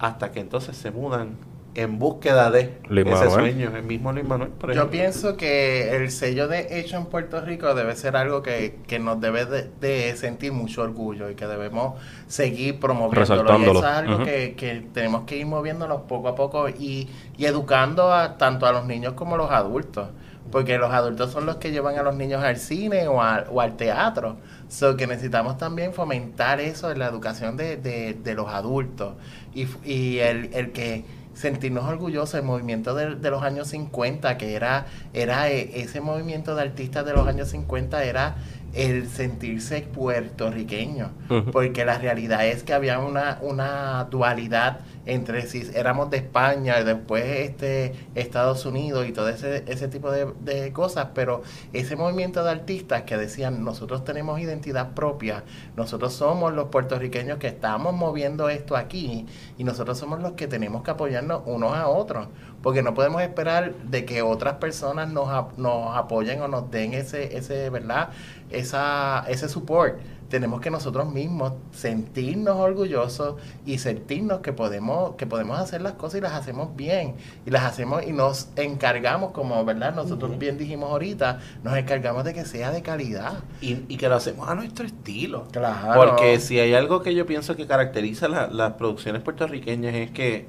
[0.00, 1.36] hasta que entonces se mudan
[1.74, 3.30] en búsqueda de Luis ese Manuel.
[3.52, 7.40] sueño, el mismo Luis Manuel, por Yo pienso que el sello de hecho en Puerto
[7.40, 11.46] Rico debe ser algo que, que nos debe de, de sentir mucho orgullo y que
[11.46, 11.94] debemos
[12.28, 13.42] seguir promoviéndolo.
[13.58, 17.08] Y eso es algo que, que tenemos que ir moviéndonos poco a poco y,
[17.38, 20.08] y educando a, tanto a los niños como a los adultos.
[20.50, 23.62] Porque los adultos son los que llevan a los niños al cine o, al- o
[23.62, 24.36] al teatro.
[24.68, 29.14] So que necesitamos también fomentar eso en la educación de, de- de los adultos.
[29.54, 34.54] Y, y el, el que sentirnos orgullosos del movimiento de, de los años 50, que
[34.54, 38.36] era, era eh, ese movimiento de artistas de los años 50, era
[38.74, 41.10] el sentirse puertorriqueño.
[41.52, 46.84] Porque la realidad es que había una, una dualidad entre si éramos de España y
[46.84, 52.44] después este Estados Unidos y todo ese, ese tipo de, de cosas, pero ese movimiento
[52.44, 55.42] de artistas que decían nosotros tenemos identidad propia,
[55.76, 59.26] nosotros somos los puertorriqueños que estamos moviendo esto aquí
[59.58, 62.28] y nosotros somos los que tenemos que apoyarnos unos a otros,
[62.62, 67.36] porque no podemos esperar de que otras personas nos, nos apoyen o nos den ese,
[67.36, 68.10] ese ¿verdad?
[68.50, 69.98] Esa, ese support
[70.28, 76.18] tenemos que nosotros mismos sentirnos orgullosos y sentirnos que podemos que podemos hacer las cosas
[76.18, 80.90] y las hacemos bien y las hacemos y nos encargamos como verdad nosotros bien dijimos
[80.90, 84.86] ahorita nos encargamos de que sea de calidad y, y que lo hacemos a nuestro
[84.86, 85.48] estilo.
[85.52, 86.00] Claro.
[86.00, 90.46] Porque si hay algo que yo pienso que caracteriza la- las producciones puertorriqueñas es que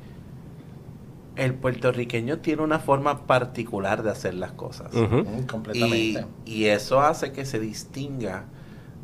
[1.36, 4.94] el puertorriqueño tiene una forma particular de hacer las cosas.
[4.94, 8.46] Mm, y, completamente y eso hace que se distinga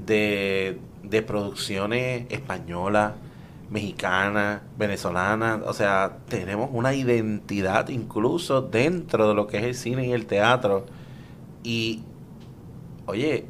[0.06, 3.14] de, de producciones españolas,
[3.70, 5.62] mexicanas, venezolanas.
[5.66, 10.26] O sea, tenemos una identidad incluso dentro de lo que es el cine y el
[10.26, 10.86] teatro.
[11.64, 12.04] Y,
[13.06, 13.46] oye,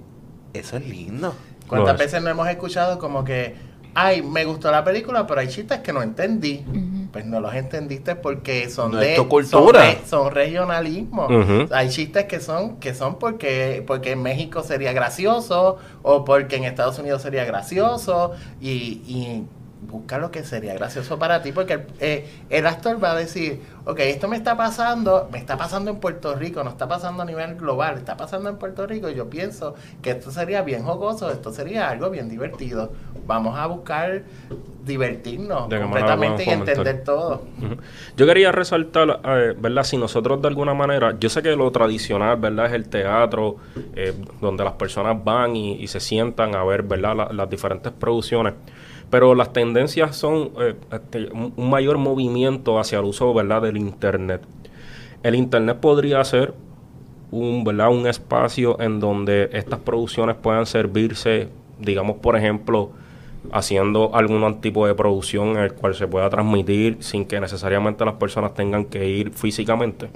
[0.54, 1.34] eso es lindo.
[1.68, 3.56] cuántas veces no hemos escuchado como que
[3.94, 6.99] ay me gustó la película pero hay chistes que no entendí Ujú.
[7.12, 9.50] Pues no los entendiste porque son No de cultura.
[9.50, 11.28] son, re- son regionalismo
[11.72, 16.66] hay chistes que son que son porque porque en México sería gracioso o porque en
[16.66, 18.70] Estados Unidos sería gracioso y,
[19.08, 19.44] y
[19.82, 23.62] busca lo que sería gracioso para ti porque el, eh, el actor va a decir
[23.86, 27.26] ok esto me está pasando me está pasando en Puerto Rico no está pasando a
[27.26, 31.32] nivel global está pasando en Puerto Rico y yo pienso que esto sería bien jocoso
[31.32, 32.92] esto sería algo bien divertido
[33.26, 34.24] vamos a buscar
[34.86, 37.44] divertirnos De completamente y entender todo.
[38.18, 39.84] Yo quería resaltar, eh, ¿verdad?
[39.84, 42.68] Si nosotros de alguna manera, yo sé que lo tradicional, ¿verdad?
[42.68, 43.58] Es el teatro,
[43.96, 47.16] eh, donde las personas van y, y se sientan a ver, ¿verdad?
[47.16, 48.54] La- las diferentes producciones.
[49.10, 53.64] Pero las tendencias son eh, este, un mayor movimiento hacia el uso, ¿verdad?
[53.64, 54.42] Del Internet.
[55.24, 56.54] El Internet podría ser
[57.32, 57.90] un, ¿verdad?
[57.90, 62.92] un espacio en donde estas producciones puedan servirse, digamos, por ejemplo,
[63.52, 68.16] haciendo algún tipo de producción en el cual se pueda transmitir sin que necesariamente las
[68.16, 70.10] personas tengan que ir físicamente.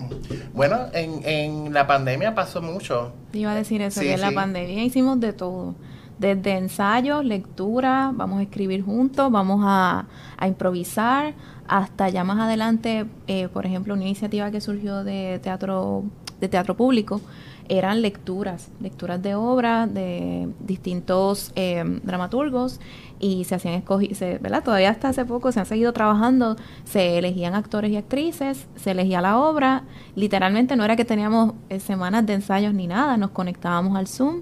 [0.54, 3.14] Bueno, en, en la pandemia pasó mucho.
[3.32, 5.76] Iba a decir eso, Sí, que en la pandemia hicimos de todo.
[6.24, 10.06] Desde ensayos, lectura, vamos a escribir juntos, vamos a,
[10.38, 11.34] a improvisar,
[11.68, 16.06] hasta ya más adelante, eh, por ejemplo, una iniciativa que surgió de teatro,
[16.40, 17.20] de teatro público,
[17.68, 22.80] eran lecturas, lecturas de obras de distintos eh, dramaturgos
[23.20, 24.64] y se hacían escogi se- ¿verdad?
[24.64, 26.56] Todavía hasta hace poco se han seguido trabajando,
[26.86, 29.84] se elegían actores y actrices, se elegía la obra,
[30.16, 34.42] literalmente no era que teníamos eh, semanas de ensayos ni nada, nos conectábamos al Zoom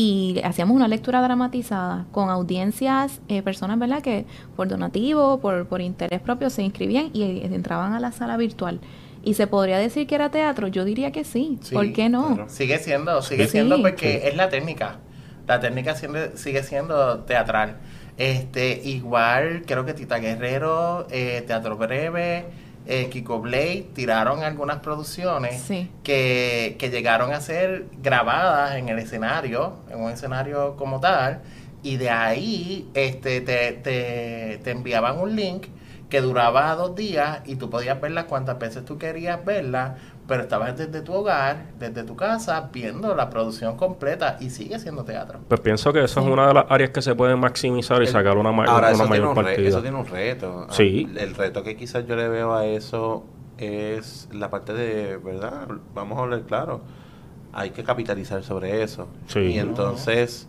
[0.00, 4.00] y hacíamos una lectura dramatizada con audiencias, eh, personas, ¿verdad?
[4.00, 8.36] Que por donativo, por, por interés propio se inscribían y eh, entraban a la sala
[8.36, 8.78] virtual.
[9.24, 12.28] Y se podría decir que era teatro, yo diría que sí, Sí, ¿por qué no?
[12.36, 12.48] claro.
[12.48, 13.50] Sigue siendo, sigue Sí.
[13.50, 14.98] siendo porque es la técnica.
[15.48, 17.78] La técnica siendo- sigue siendo teatral.
[18.16, 22.44] Este, igual creo que Tita Guerrero, eh, Teatro Breve,
[22.90, 25.90] eh, Kiko Blade tiraron algunas producciones Sí.
[26.02, 31.42] que, que llegaron a ser grabadas en el escenario, en un escenario como tal,
[31.82, 35.66] y de ahí este, te, te, te enviaban un link
[36.08, 39.96] que duraba dos días y tú podías verla cuantas veces tú querías verla,
[40.28, 45.02] pero estabas desde tu hogar, desde tu casa, viendo la producción completa y sigue siendo
[45.02, 45.40] teatro.
[45.48, 48.12] Pues pienso que eso es una de las áreas que se puede maximizar y El-
[48.12, 49.68] sacar una, ma- Ahora, una eso tiene, mayor un partida.
[49.68, 50.66] eso tiene un reto.
[50.68, 51.08] Ah, Sí.
[51.16, 53.24] El reto que quizás yo le veo a eso
[53.56, 55.66] es la parte de, ¿verdad?
[55.94, 56.82] Vamos a hablar claro.
[57.54, 59.08] Hay que capitalizar sobre eso.
[59.28, 59.40] Sí.
[59.40, 60.46] Y entonces,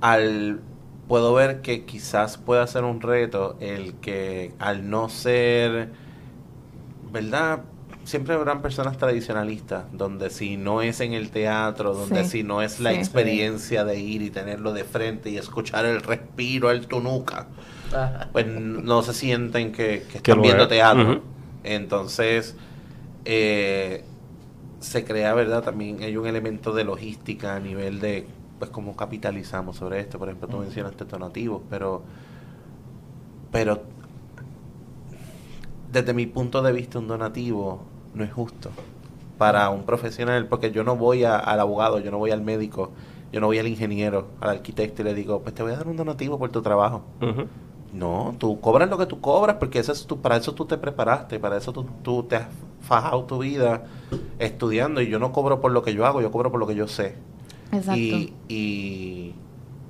[0.00, 0.60] al
[1.08, 5.90] puedo ver que quizás pueda ser un reto el que al no ser,
[7.12, 7.62] ¿verdad?
[8.04, 12.30] Siempre habrán personas tradicionalistas, donde si no es en el teatro, donde Sí.
[12.30, 12.96] si no es la Sí.
[12.98, 17.46] experiencia de ir y tenerlo de frente y escuchar el respiro en tu nuca,
[18.32, 20.68] pues no se sienten que, que están viendo es.
[20.68, 21.22] teatro.
[21.62, 22.56] Entonces,
[23.24, 24.04] eh,
[24.80, 25.62] se crea, ¿verdad?
[25.62, 28.26] También hay un elemento de logística a nivel de,
[28.58, 30.18] pues, cómo capitalizamos sobre esto.
[30.18, 32.02] Por ejemplo, tú mencionaste donativos, pero,
[33.52, 33.82] pero,
[35.92, 37.84] desde mi punto de vista, un donativo
[38.14, 38.70] no es justo
[39.38, 42.90] para un profesional, porque yo no voy a- al abogado, yo no voy al médico,
[43.32, 45.88] yo no voy al ingeniero, al arquitecto y le digo, pues te voy a dar
[45.88, 47.02] un donativo por tu trabajo.
[47.92, 50.78] No, tú cobras lo que tú cobras porque eso es tu, para eso tú te
[50.78, 52.46] preparaste, para eso tú, tú te has
[52.80, 53.84] fajado tu vida
[54.38, 56.74] estudiando y yo no cobro por lo que yo hago, yo cobro por lo que
[56.74, 57.16] yo sé.
[57.72, 57.96] Exacto.
[57.96, 59.34] Y, y,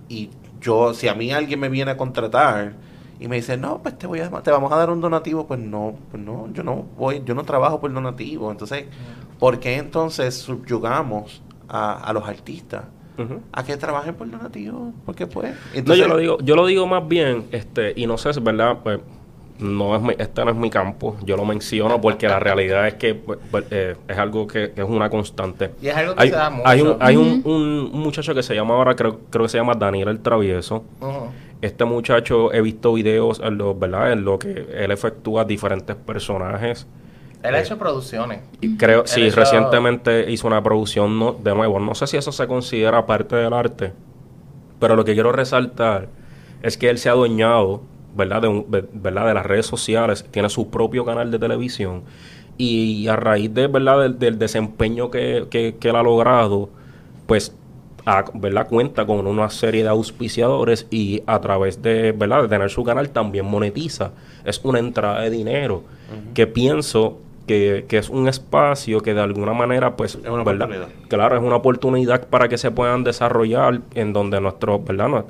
[0.09, 2.75] y yo, si a mí alguien me viene a contratar
[3.23, 5.61] y me dice, no, pues te voy a, te vamos a dar un donativo, pues
[5.61, 8.51] no, pues no, yo no voy, yo no trabajo por donativo.
[8.51, 8.87] Entonces,
[9.39, 12.85] ¿por qué entonces subyugamos a, a los artistas
[13.53, 14.93] a que trabajen por donativo?
[15.07, 15.55] Porque pues.
[15.87, 18.45] No, yo lo digo, yo lo digo más bien, este, y no sé si es
[18.45, 18.99] verdad, pues,
[19.61, 22.95] no es mi, este no es mi campo, yo lo menciono porque la realidad es
[22.95, 25.71] que pues, pues, eh, es algo que, que es una constante.
[25.81, 26.69] Y es algo que Hay, se da mucho.
[26.69, 29.59] hay, un, hay un, un- un muchacho que se llama ahora, creo, creo que se
[29.59, 30.83] llama Daniel el Travieso.
[31.01, 31.29] Ujú.
[31.63, 34.13] Este muchacho he visto videos en lo, ¿verdad?
[34.13, 36.87] En lo que él efectúa diferentes personajes.
[37.43, 38.41] Él ha Eh, hecho producciones.
[38.61, 42.47] Y creo, sí, recientemente hizo una producción, no, de nuevo, no sé si eso se
[42.47, 43.93] considera parte del arte,
[44.81, 46.09] pero lo que quiero resaltar
[46.63, 47.83] es que él se ha adueñado,
[48.17, 48.43] ¿verdad?
[48.43, 49.27] De, un- ¿verdad?
[49.27, 52.03] de las redes sociales, tiene su propio canal de televisión
[52.59, 54.01] y a raíz de, ¿verdad?
[54.03, 56.69] del, del desempeño que, que- que él ha logrado,
[57.27, 57.57] pues,
[58.07, 58.67] a- ¿verdad?
[58.69, 62.43] Cuenta con una serie de auspiciadores y a través de, ¿verdad?
[62.43, 64.11] De tener su canal también monetiza.
[64.45, 65.83] Es una entrada de dinero
[66.35, 70.69] que pienso que, que es un espacio que de alguna manera, pues, Es una ¿verdad?
[70.69, 70.89] oportunidad.
[71.09, 75.25] Claro, es una oportunidad para que se puedan desarrollar en donde nuestros, ¿verdad?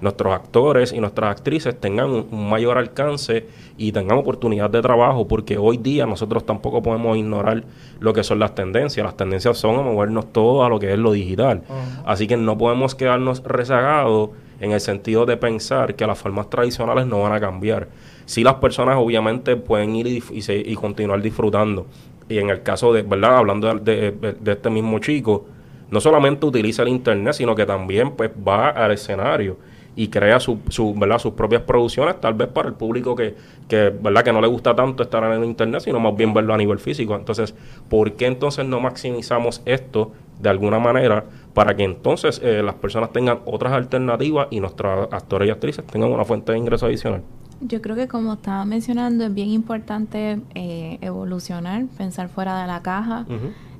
[0.00, 3.46] Nues- nuestros actores y nuestras actrices tengan un, un mayor alcance
[3.76, 7.62] y tengan oportunidad de trabajo, porque hoy día nosotros tampoco podemos ignorar
[8.00, 9.04] lo que son las tendencias.
[9.04, 11.62] Las tendencias son a movernos todo a lo que es lo digital.
[12.04, 14.30] Así que no podemos quedarnos rezagados
[14.60, 17.88] en el sentido de pensar que las formas tradicionales no van a cambiar.
[18.24, 21.86] Sí las personas obviamente pueden ir y, dif- y se- y continuar disfrutando.
[22.28, 23.36] Y en el caso de, ¿verdad?
[23.38, 25.46] Hablando de, de- de este mismo chico,
[25.90, 29.56] no solamente utiliza el internet, sino que también pues va al escenario
[29.96, 31.18] y crea su, su, ¿verdad?
[31.18, 33.34] sus propias producciones, tal vez para el público que,
[33.66, 34.22] que, ¿verdad?
[34.22, 36.78] que no le gusta tanto estar en el internet, sino más bien verlo a nivel
[36.78, 37.16] físico.
[37.16, 37.54] Entonces,
[37.88, 43.12] ¿por qué entonces no maximizamos esto de alguna manera para que entonces eh, las personas
[43.12, 47.22] tengan otras alternativas y nuestros actores y actrices tengan una fuente de ingreso adicional?
[47.60, 52.82] Yo creo que como estaba mencionando, es bien importante eh, evolucionar, pensar fuera de la
[52.82, 53.26] caja,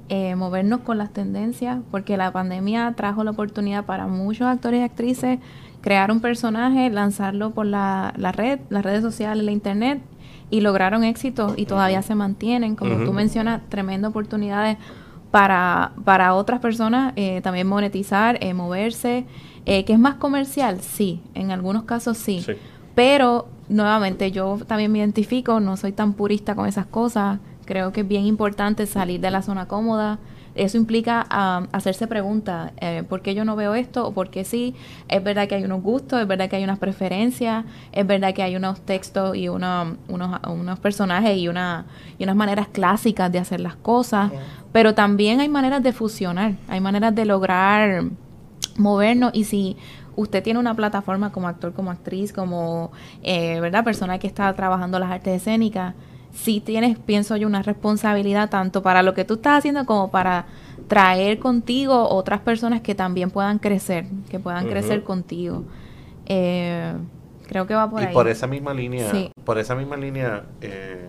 [0.08, 4.82] eh, movernos con las tendencias, porque la pandemia trajo la oportunidad para muchos actores y
[4.82, 5.38] actrices
[5.80, 10.00] crear un personaje, lanzarlo por la, la red, las redes sociales, la internet,
[10.50, 12.74] y lograron éxito y todavía se mantienen.
[12.74, 13.04] Como Ujú.
[13.04, 14.78] tú mencionas, tremendas oportunidades
[15.30, 19.26] para, para otras personas eh, también monetizar, eh, moverse,
[19.66, 22.40] eh, que es más comercial, sí, en algunos casos sí.
[22.40, 22.52] Sí.
[22.94, 27.38] Pero nuevamente yo también me identifico, no soy tan purista con esas cosas.
[27.66, 30.18] Creo que es bien importante salir de la zona cómoda.
[30.58, 34.44] Eso implica ah, hacerse preguntas, eh, ¿por qué yo no veo esto o por qué
[34.44, 34.74] sí?
[35.08, 38.42] Es verdad que hay unos gustos, es verdad que hay unas preferencias, es verdad que
[38.42, 41.86] hay unos textos y uno- unos, unos personajes y, una,
[42.18, 44.30] y unas maneras clásicas de hacer las cosas,
[44.72, 48.04] pero también hay maneras de fusionar, hay maneras de lograr
[48.76, 49.76] movernos y si
[50.16, 52.90] usted tiene una plataforma como actor, como actriz, como,
[53.22, 53.84] eh, ¿verdad?
[53.84, 55.94] Persona que está trabajando las artes escénicas,
[56.32, 60.46] sí tienes, pienso yo, una responsabilidad tanto para lo que tú estás haciendo como para
[60.88, 65.64] traer contigo otras personas que también puedan crecer, que puedan crecer contigo.
[66.26, 66.92] Eh,
[67.46, 68.12] creo que va por y ahí.
[68.14, 69.30] por esa misma línea, Sí.
[69.44, 71.08] por esa misma línea, eh,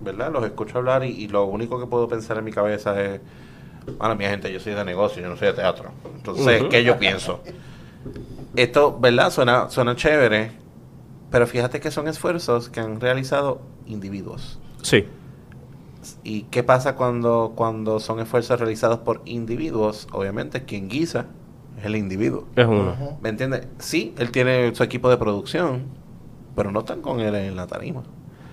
[0.00, 0.32] ¿verdad?
[0.32, 3.20] Los escucho hablar y, y lo único que puedo pensar en mi cabeza es,
[3.98, 5.90] bueno, mi gente, yo soy de negocio, yo no soy de teatro.
[6.16, 6.64] Entonces.
[6.70, 7.40] ¿qué yo pienso?
[8.56, 9.30] Esto, ¿verdad?
[9.30, 10.52] Suena, suena chévere,
[11.34, 14.60] pero fíjate que son esfuerzos que han realizado individuos.
[14.82, 15.04] Sí.
[16.22, 20.06] ¿Y qué pasa cuando, cuando son esfuerzos realizados por individuos?
[20.12, 21.26] Obviamente quien guisa
[21.76, 22.46] es el individuo.
[22.54, 23.18] Es uno.
[23.20, 23.66] ¿Me entiendes?
[23.80, 25.86] Sí, él tiene su equipo de producción,
[26.54, 28.04] pero no están con él en la tarima.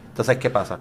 [0.07, 0.79] Entonces, ¿qué pasa?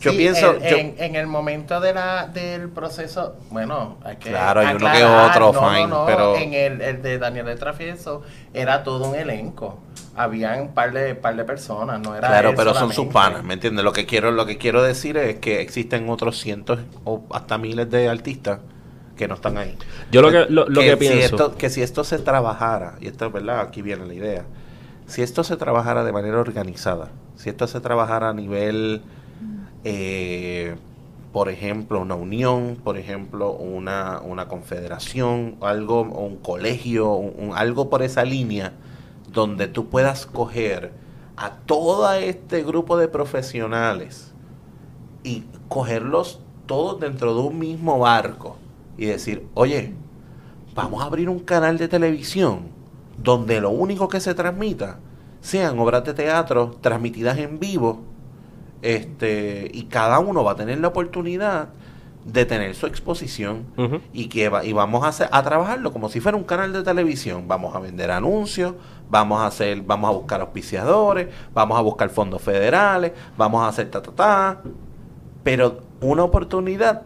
[0.00, 0.54] Yo Sí, pienso...
[0.54, 4.30] En, yo- en- en el momento de la, del proceso, bueno, hay que.
[4.30, 7.56] Claro, hay uno que otro, no, fine, no, pero- En el, el de Daniel de
[7.56, 8.22] Trafieso
[8.54, 9.78] era todo un elenco.
[10.16, 12.28] Habían un par de, par de personas, no era.
[12.28, 13.84] Claro, él pero son sus panas, ¿me entiendes?
[13.84, 17.88] Lo que quiero, lo que quiero decir es que existen otros cientos o hasta miles
[17.90, 18.60] de artistas
[19.16, 19.76] que no están ahí.
[20.10, 23.06] Yo lo que- lo- lo que si pienso- esto- que si esto se trabajara, y
[23.06, 24.44] esto es verdad, aquí viene la idea,
[25.06, 29.02] si esto se trabajara de manera organizada, si esto se trabajara a nivel,
[29.84, 30.76] eh,
[31.32, 38.24] por ejemplo, una unión, por ejemplo, una, una confederación, algo, un colegio, algo por esa
[38.24, 38.72] línea,
[39.32, 40.92] donde tú puedas coger
[41.36, 44.32] a todo este grupo de profesionales
[45.22, 48.56] y cogerlos todos dentro de un mismo barco
[48.98, 49.94] y decir, oye,
[50.74, 52.68] vamos a abrir un canal de televisión
[53.16, 54.98] donde lo único que se transmita
[55.40, 58.02] sean obras de teatro transmitidas en vivo
[58.82, 61.68] este y cada uno va a tener la oportunidad
[62.24, 63.64] de tener su exposición
[64.12, 66.82] y que va- y vamos a hacer, a trabajarlo como si fuera un canal de
[66.82, 67.48] televisión.
[67.48, 68.74] Vamos a vender anuncios
[69.08, 73.90] vamos a hacer vamos a buscar auspiciadores vamos a buscar fondos federales vamos a hacer
[73.90, 74.62] ta ta ta.
[75.42, 77.02] Pero una oportunidad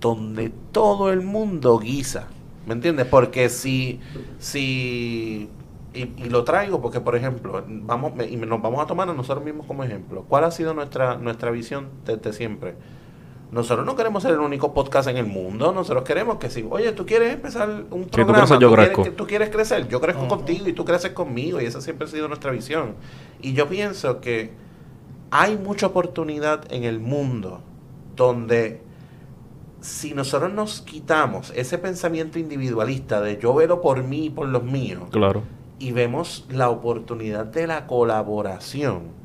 [0.00, 2.26] donde todo el mundo guisa
[2.66, 3.06] ¿me entiendes?
[3.06, 3.98] porque si
[4.38, 5.48] si
[5.94, 9.14] y, y lo traigo porque por ejemplo vamos me- y nos vamos a tomar a
[9.14, 12.74] nosotros mismos como ejemplo ¿cuál ha sido nuestra nuestra visión desde siempre?
[13.50, 15.72] nosotros no queremos ser el único podcast en el mundo.
[15.72, 19.02] Nosotros queremos que si, oye, tú quieres empezar un tú programa, creces, yo quieres, crezco.
[19.04, 22.10] que- tú quieres crecer, yo crezco contigo y tú creces conmigo y esa siempre ha
[22.10, 22.96] sido nuestra visión.
[23.40, 24.50] Y yo pienso que
[25.30, 27.62] hay mucha oportunidad en el mundo
[28.16, 28.82] donde
[29.80, 34.62] si nosotros nos quitamos ese pensamiento individualista de yo velo por mí y por los
[34.64, 35.42] míos, Claro.
[35.78, 39.18] Y vemos la oportunidad de la colaboración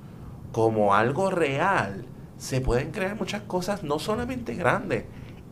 [0.52, 2.06] como algo real,
[2.38, 5.06] se pueden crear muchas cosas no solamente grandes,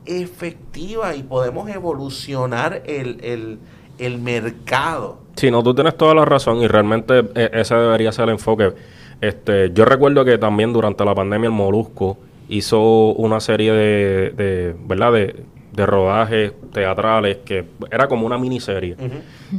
[0.06, 3.60] efectivas y podemos evolucionar el, el,
[3.98, 5.20] el mercado.
[5.36, 8.74] Sí, no, tú tienes toda la razón y realmente eh, ese debería ser el enfoque.
[9.22, 12.18] Este, yo recuerdo que también durante la pandemia el Molusco
[12.50, 15.14] hizo una serie de, de ¿verdad?
[15.14, 18.96] De, de rodajes teatrales que era como una miniserie.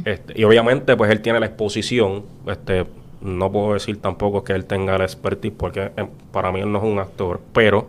[0.05, 2.85] Este, y obviamente pues él tiene la exposición, este,
[3.21, 6.77] no puedo decir tampoco que él tenga la expertise porque eh, para mí él no
[6.79, 7.87] es un actor, pero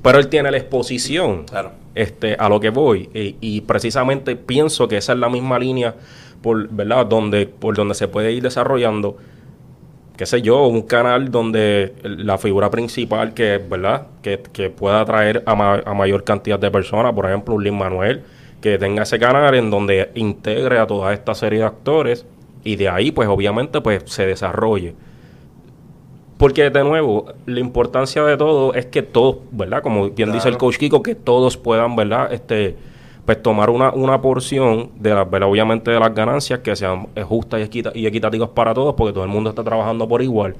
[0.00, 1.72] pero él tiene la exposición Claro.
[1.96, 3.10] este, a lo que voy.
[3.12, 5.94] Y, y precisamente pienso que esa es la misma línea
[6.40, 7.04] por, ¿verdad?
[7.06, 9.16] Donde, por donde se puede ir desarrollando,
[10.22, 14.06] qué sé yo, un canal donde la figura principal que, ¿verdad?
[14.22, 17.76] Que, que pueda atraer a, ma- a mayor cantidad de personas, por ejemplo, un Lin
[17.76, 18.22] Manuel,
[18.60, 22.24] que tenga ese canal en donde integre a toda esta serie de actores
[22.62, 24.94] y de ahí, pues obviamente, pues se desarrolle.
[26.38, 29.82] Porque de nuevo, la importancia de todo es que todos, ¿verdad?
[29.82, 32.32] Como bien dice el coach Kiko, que todos puedan, ¿verdad?
[32.32, 32.76] Este,
[33.24, 35.26] pues tomar una, una porción de las.
[35.42, 39.12] Obviamente de las ganancias que sean eh, justas y, equita- y equitativas para todos, porque
[39.12, 40.56] todo el mundo está trabajando por igual.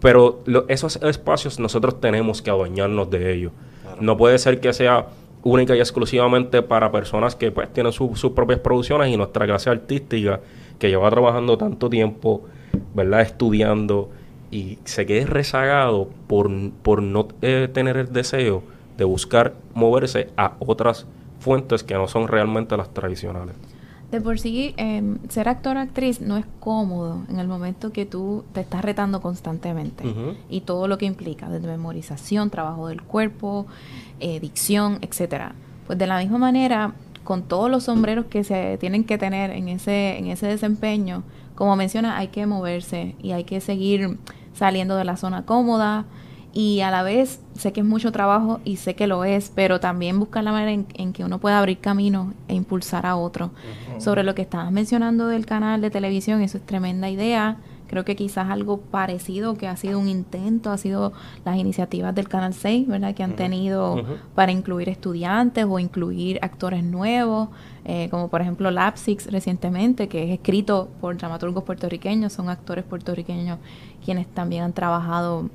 [0.00, 3.52] Pero lo- esos espacios nosotros tenemos que adueñarnos de ellos.
[4.00, 5.06] No puede ser que sea
[5.42, 9.70] única y exclusivamente para personas que pues tienen su- sus propias producciones y nuestra clase
[9.70, 10.40] artística
[10.78, 12.42] que lleva trabajando tanto tiempo,
[12.94, 13.22] ¿verdad?
[13.22, 14.10] Estudiando
[14.50, 16.50] y se quede rezagado por,
[16.82, 18.62] por no eh, tener el deseo
[18.96, 21.06] de buscar moverse a otras
[21.48, 23.54] fuentes que no son realmente las tradicionales.
[24.10, 28.04] De por sí, em, ser actor o actriz no es cómodo en el momento que
[28.04, 30.04] tú te estás retando constantemente.
[30.50, 33.66] Y todo lo que implica, desde memorización, trabajo del cuerpo,
[34.20, 35.54] eh, dicción, etcétera.
[35.86, 36.92] Pues de la misma manera,
[37.24, 41.22] con todos los sombreros que se tienen que tener en ese, en ese desempeño,
[41.54, 44.18] como menciona, hay que moverse y hay que seguir
[44.52, 46.04] saliendo de la zona cómoda.
[46.52, 49.80] Y a la vez, sé que es mucho trabajo y sé que lo es, pero
[49.80, 53.50] también buscar la manera en, en que uno pueda abrir camino e impulsar a otro.
[53.98, 57.58] Sobre lo que estabas mencionando del canal de televisión, eso es tremenda idea.
[57.88, 62.28] Creo que quizás algo parecido que ha sido un intento, ha sido las iniciativas del
[62.28, 63.14] Canal 6, ¿verdad?
[63.14, 67.48] Que han tenido para incluir estudiantes o incluir actores nuevos,
[67.86, 73.58] eh, como por ejemplo Lapsix recientemente, que es escrito por dramaturgos puertorriqueños, son actores puertorriqueños
[74.04, 75.48] quienes también han trabajado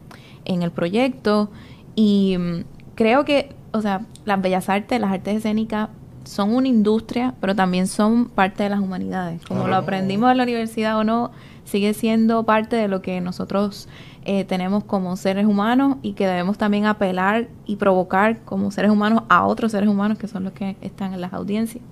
[0.46, 1.50] en el proyecto.
[1.96, 2.64] Y mm,
[2.96, 5.90] creo que, o sea, las bellas artes, las artes escénicas
[6.24, 9.46] son una industria, pero también son parte de las humanidades.
[9.46, 11.32] Como lo aprendimos en la universidad o no,
[11.66, 13.88] sigue siendo parte de lo que nosotros
[14.26, 19.24] eh, tenemos como seres humanos y que debemos también apelar y provocar como seres humanos
[19.30, 21.84] a otros seres humanos que son los que están en las audiencias.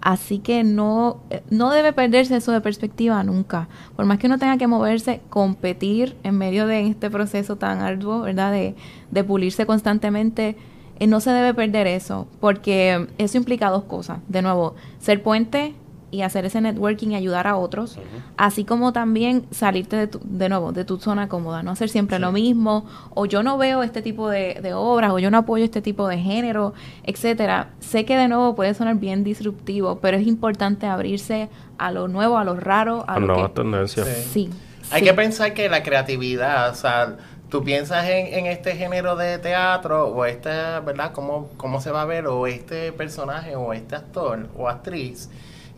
[0.00, 3.68] Así que no, eh, no debe perderse eso de perspectiva nunca.
[3.96, 8.22] Por más que uno tenga que moverse, competir en medio de este proceso tan arduo,
[8.22, 8.52] ¿verdad?
[8.52, 8.74] De,
[9.10, 10.56] de pulirse constantemente,
[10.98, 14.20] eh, no se debe perder eso, porque eso implica dos cosas.
[14.28, 15.74] De nuevo, ser puente
[16.10, 17.98] y hacer ese networking y ayudar a otros,
[18.36, 22.18] así como también salirte de, tu- de nuevo de tu zona cómoda, no hacer siempre
[22.18, 22.84] lo mismo,
[23.14, 26.08] o yo no veo este tipo de, de obras, o yo no apoyo este tipo
[26.08, 27.68] de género, etcétera.
[27.80, 31.48] Sé que de nuevo puede sonar bien disruptivo, pero es importante abrirse
[31.78, 33.54] a lo nuevo, a lo raro, a Las lo nuevas que...
[33.62, 34.08] tendencias.
[34.32, 34.50] Sí.
[34.90, 35.06] Hay sí.
[35.06, 37.16] que pensar que la creatividad, o sea,
[37.48, 41.12] tú piensas en, en este género de teatro o este, ¿verdad?
[41.12, 42.26] ¿Cómo, ¿Cómo se va a ver?
[42.26, 45.30] O este personaje o este actor o actriz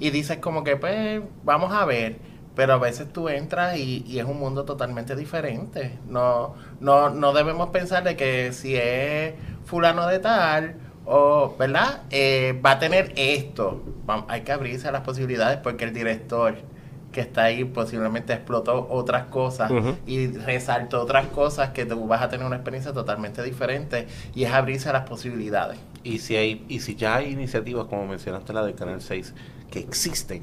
[0.03, 2.17] y dices como que pues vamos a ver,
[2.57, 5.97] pero a veces tú entras y, y es un mundo totalmente diferente.
[6.09, 9.35] No, no, no debemos pensar de que si es
[9.65, 10.75] fulano de tal
[11.05, 12.03] o, ¿verdad?
[12.11, 13.81] Eh, va a tener esto.
[14.27, 16.57] Hay que abrirse a las posibilidades porque el director
[17.13, 19.71] que está ahí posiblemente explotó otras cosas
[20.05, 24.53] y resaltó otras cosas que tú vas a tener una experiencia totalmente diferente y es
[24.53, 25.79] abrirse a las posibilidades.
[26.03, 29.33] Y si hay y si ya hay iniciativas como mencionaste la del Canal 6
[29.73, 30.43] que existen,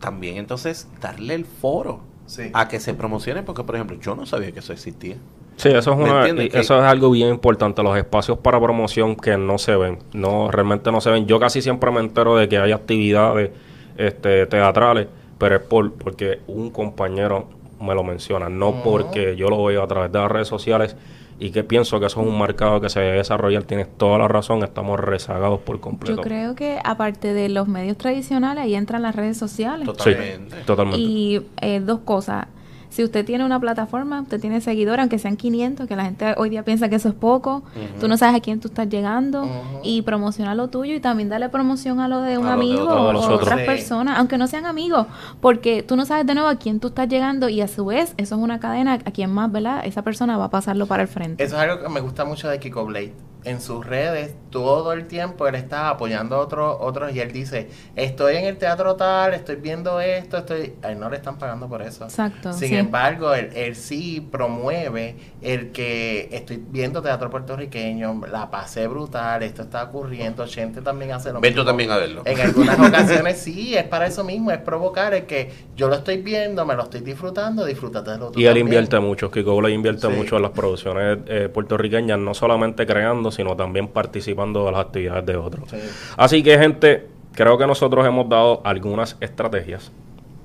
[0.00, 2.50] también entonces darle el foro Sí.
[2.52, 5.16] a que se promocionen porque por ejemplo, yo no sabía que eso existía.
[5.56, 9.16] Sí, eso es, ¿Me una, Que- eso es algo bien importante, los espacios para promoción
[9.16, 11.26] que no se ven, no realmente no se ven.
[11.26, 13.50] Yo casi siempre me entero de que hay actividades
[13.96, 15.06] este, teatrales,
[15.38, 17.48] pero es por porque un compañero
[17.80, 20.94] me lo menciona, no porque yo lo veo a través de las redes sociales
[21.38, 23.64] y que pienso que eso es un mercado que se debe desarrollar.
[23.64, 26.16] Tienes toda la razón, estamos rezagados por completo.
[26.16, 29.86] Yo creo que aparte de los medios tradicionales, ahí entran las redes sociales.
[29.98, 30.56] Sí, Totalmente.
[30.64, 31.00] totalmente.
[31.00, 32.46] Y eh, dos cosas.
[32.88, 36.48] Si usted tiene una plataforma, usted tiene seguidores, aunque sean 500, que la gente hoy
[36.50, 37.62] día piensa que eso es poco,
[38.00, 39.48] tú no sabes a quién tú estás llegando,
[39.82, 42.64] y promociona lo tuyo y también darle promoción a lo de un A lo de
[42.66, 43.66] amigo otro- o otras Sí.
[43.66, 45.06] personas, aunque no sean amigos,
[45.40, 48.14] porque tú no sabes de nuevo a quién tú estás llegando y a su vez
[48.16, 49.82] eso es una cadena a quien más, ¿verdad?
[49.84, 51.42] Esa persona va a pasarlo para el frente.
[51.44, 53.12] Eso es algo que me gusta mucho de Kiko Blade.
[53.46, 57.68] En sus redes, todo el tiempo él está apoyando a otros otros y él dice,
[57.94, 60.74] estoy en el teatro tal, estoy viendo esto, estoy...
[60.82, 62.04] A él no le están pagando por eso.
[62.04, 62.76] Exacto, Sin sí.
[62.76, 69.62] embargo, él, él sí promueve el que estoy viendo teatro puertorriqueño, la pasé brutal, esto
[69.62, 71.64] está ocurriendo, Chente también hace lo Ven tú mismo.
[71.70, 72.22] también a verlo.
[72.24, 76.16] En algunas ocasiones sí, es para eso mismo, es provocar el que yo lo estoy
[76.20, 78.66] viendo, me lo estoy disfrutando, disfrútate de lo Y él también.
[78.66, 80.12] invierte mucho, Kiko Blay invierte Sí.
[80.12, 85.26] mucho en las producciones eh, puertorriqueñas, no solamente creando, sino también participando de las actividades
[85.26, 85.70] de otros.
[85.70, 85.76] Sí.
[86.16, 89.92] Así que, gente, creo que nosotros hemos dado algunas estrategias,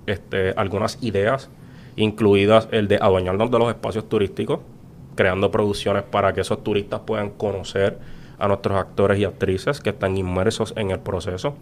[0.06, 1.50] este, algunas ideas,
[1.96, 4.60] incluidas el de adueñarnos de los espacios turísticos,
[5.16, 7.98] creando producciones para que esos turistas puedan conocer
[8.38, 11.56] a nuestros actores y actrices que están inmersos en el proceso.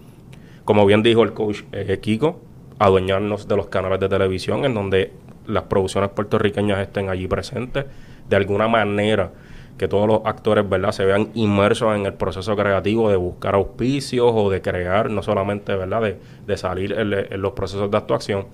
[0.65, 2.39] Como bien dijo el coach eh, Kiko,
[2.79, 5.11] adueñarnos de los canales de televisión en donde
[5.45, 7.85] las producciones puertorriqueñas estén allí presentes,
[8.29, 9.31] de alguna manera
[9.79, 14.31] que todos los actores verdad se vean inmersos en el proceso creativo de buscar auspicios
[14.35, 18.45] o de crear, no solamente verdad de, de salir en, los procesos de actuación.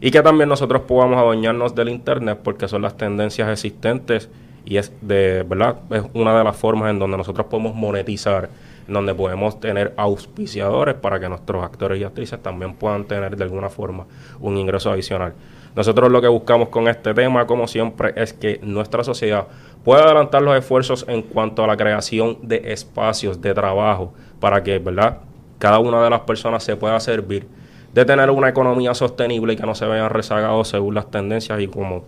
[0.00, 4.28] Y que también nosotros podamos adueñarnos del Internet porque son las tendencias existentes
[4.64, 8.50] y es de verdad es una de las formas en donde nosotros podemos monetizar,
[8.86, 13.44] en donde podemos tener auspiciadores para que nuestros actores y actrices también puedan tener de
[13.44, 14.06] alguna forma
[14.40, 15.32] un ingreso adicional.
[15.76, 19.46] Nosotros lo que buscamos con este tema, como siempre, es que nuestra sociedad
[19.84, 24.78] pueda adelantar los esfuerzos en cuanto a la creación de espacios de trabajo para que,
[24.78, 25.18] ¿verdad?
[25.58, 27.46] Cada una de las personas se pueda servir
[27.92, 31.66] de tener una economía sostenible y que no se vean rezagados según las tendencias y
[31.66, 32.04] como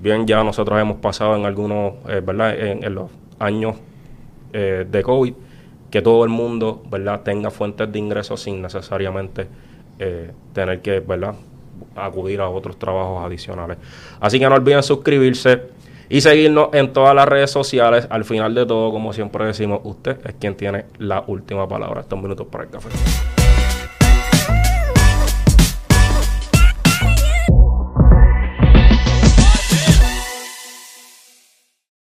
[0.00, 2.58] bien ya nosotros hemos pasado en algunos, eh, ¿verdad?
[2.58, 3.76] En, en los años
[4.52, 5.34] eh, de COVID,
[5.90, 7.22] que todo el mundo, ¿verdad?
[7.22, 9.46] Tenga fuentes de ingresos sin necesariamente
[9.98, 11.34] eh, tener que, ¿verdad?
[11.94, 13.78] Acudir a otros trabajos adicionales.
[14.20, 15.62] Así que no olviden suscribirse
[16.08, 18.06] y seguirnos en todas las redes sociales.
[18.10, 22.00] Al final de todo, como siempre decimos, usted es quien tiene la última palabra.
[22.00, 22.88] Estos minutos para el café.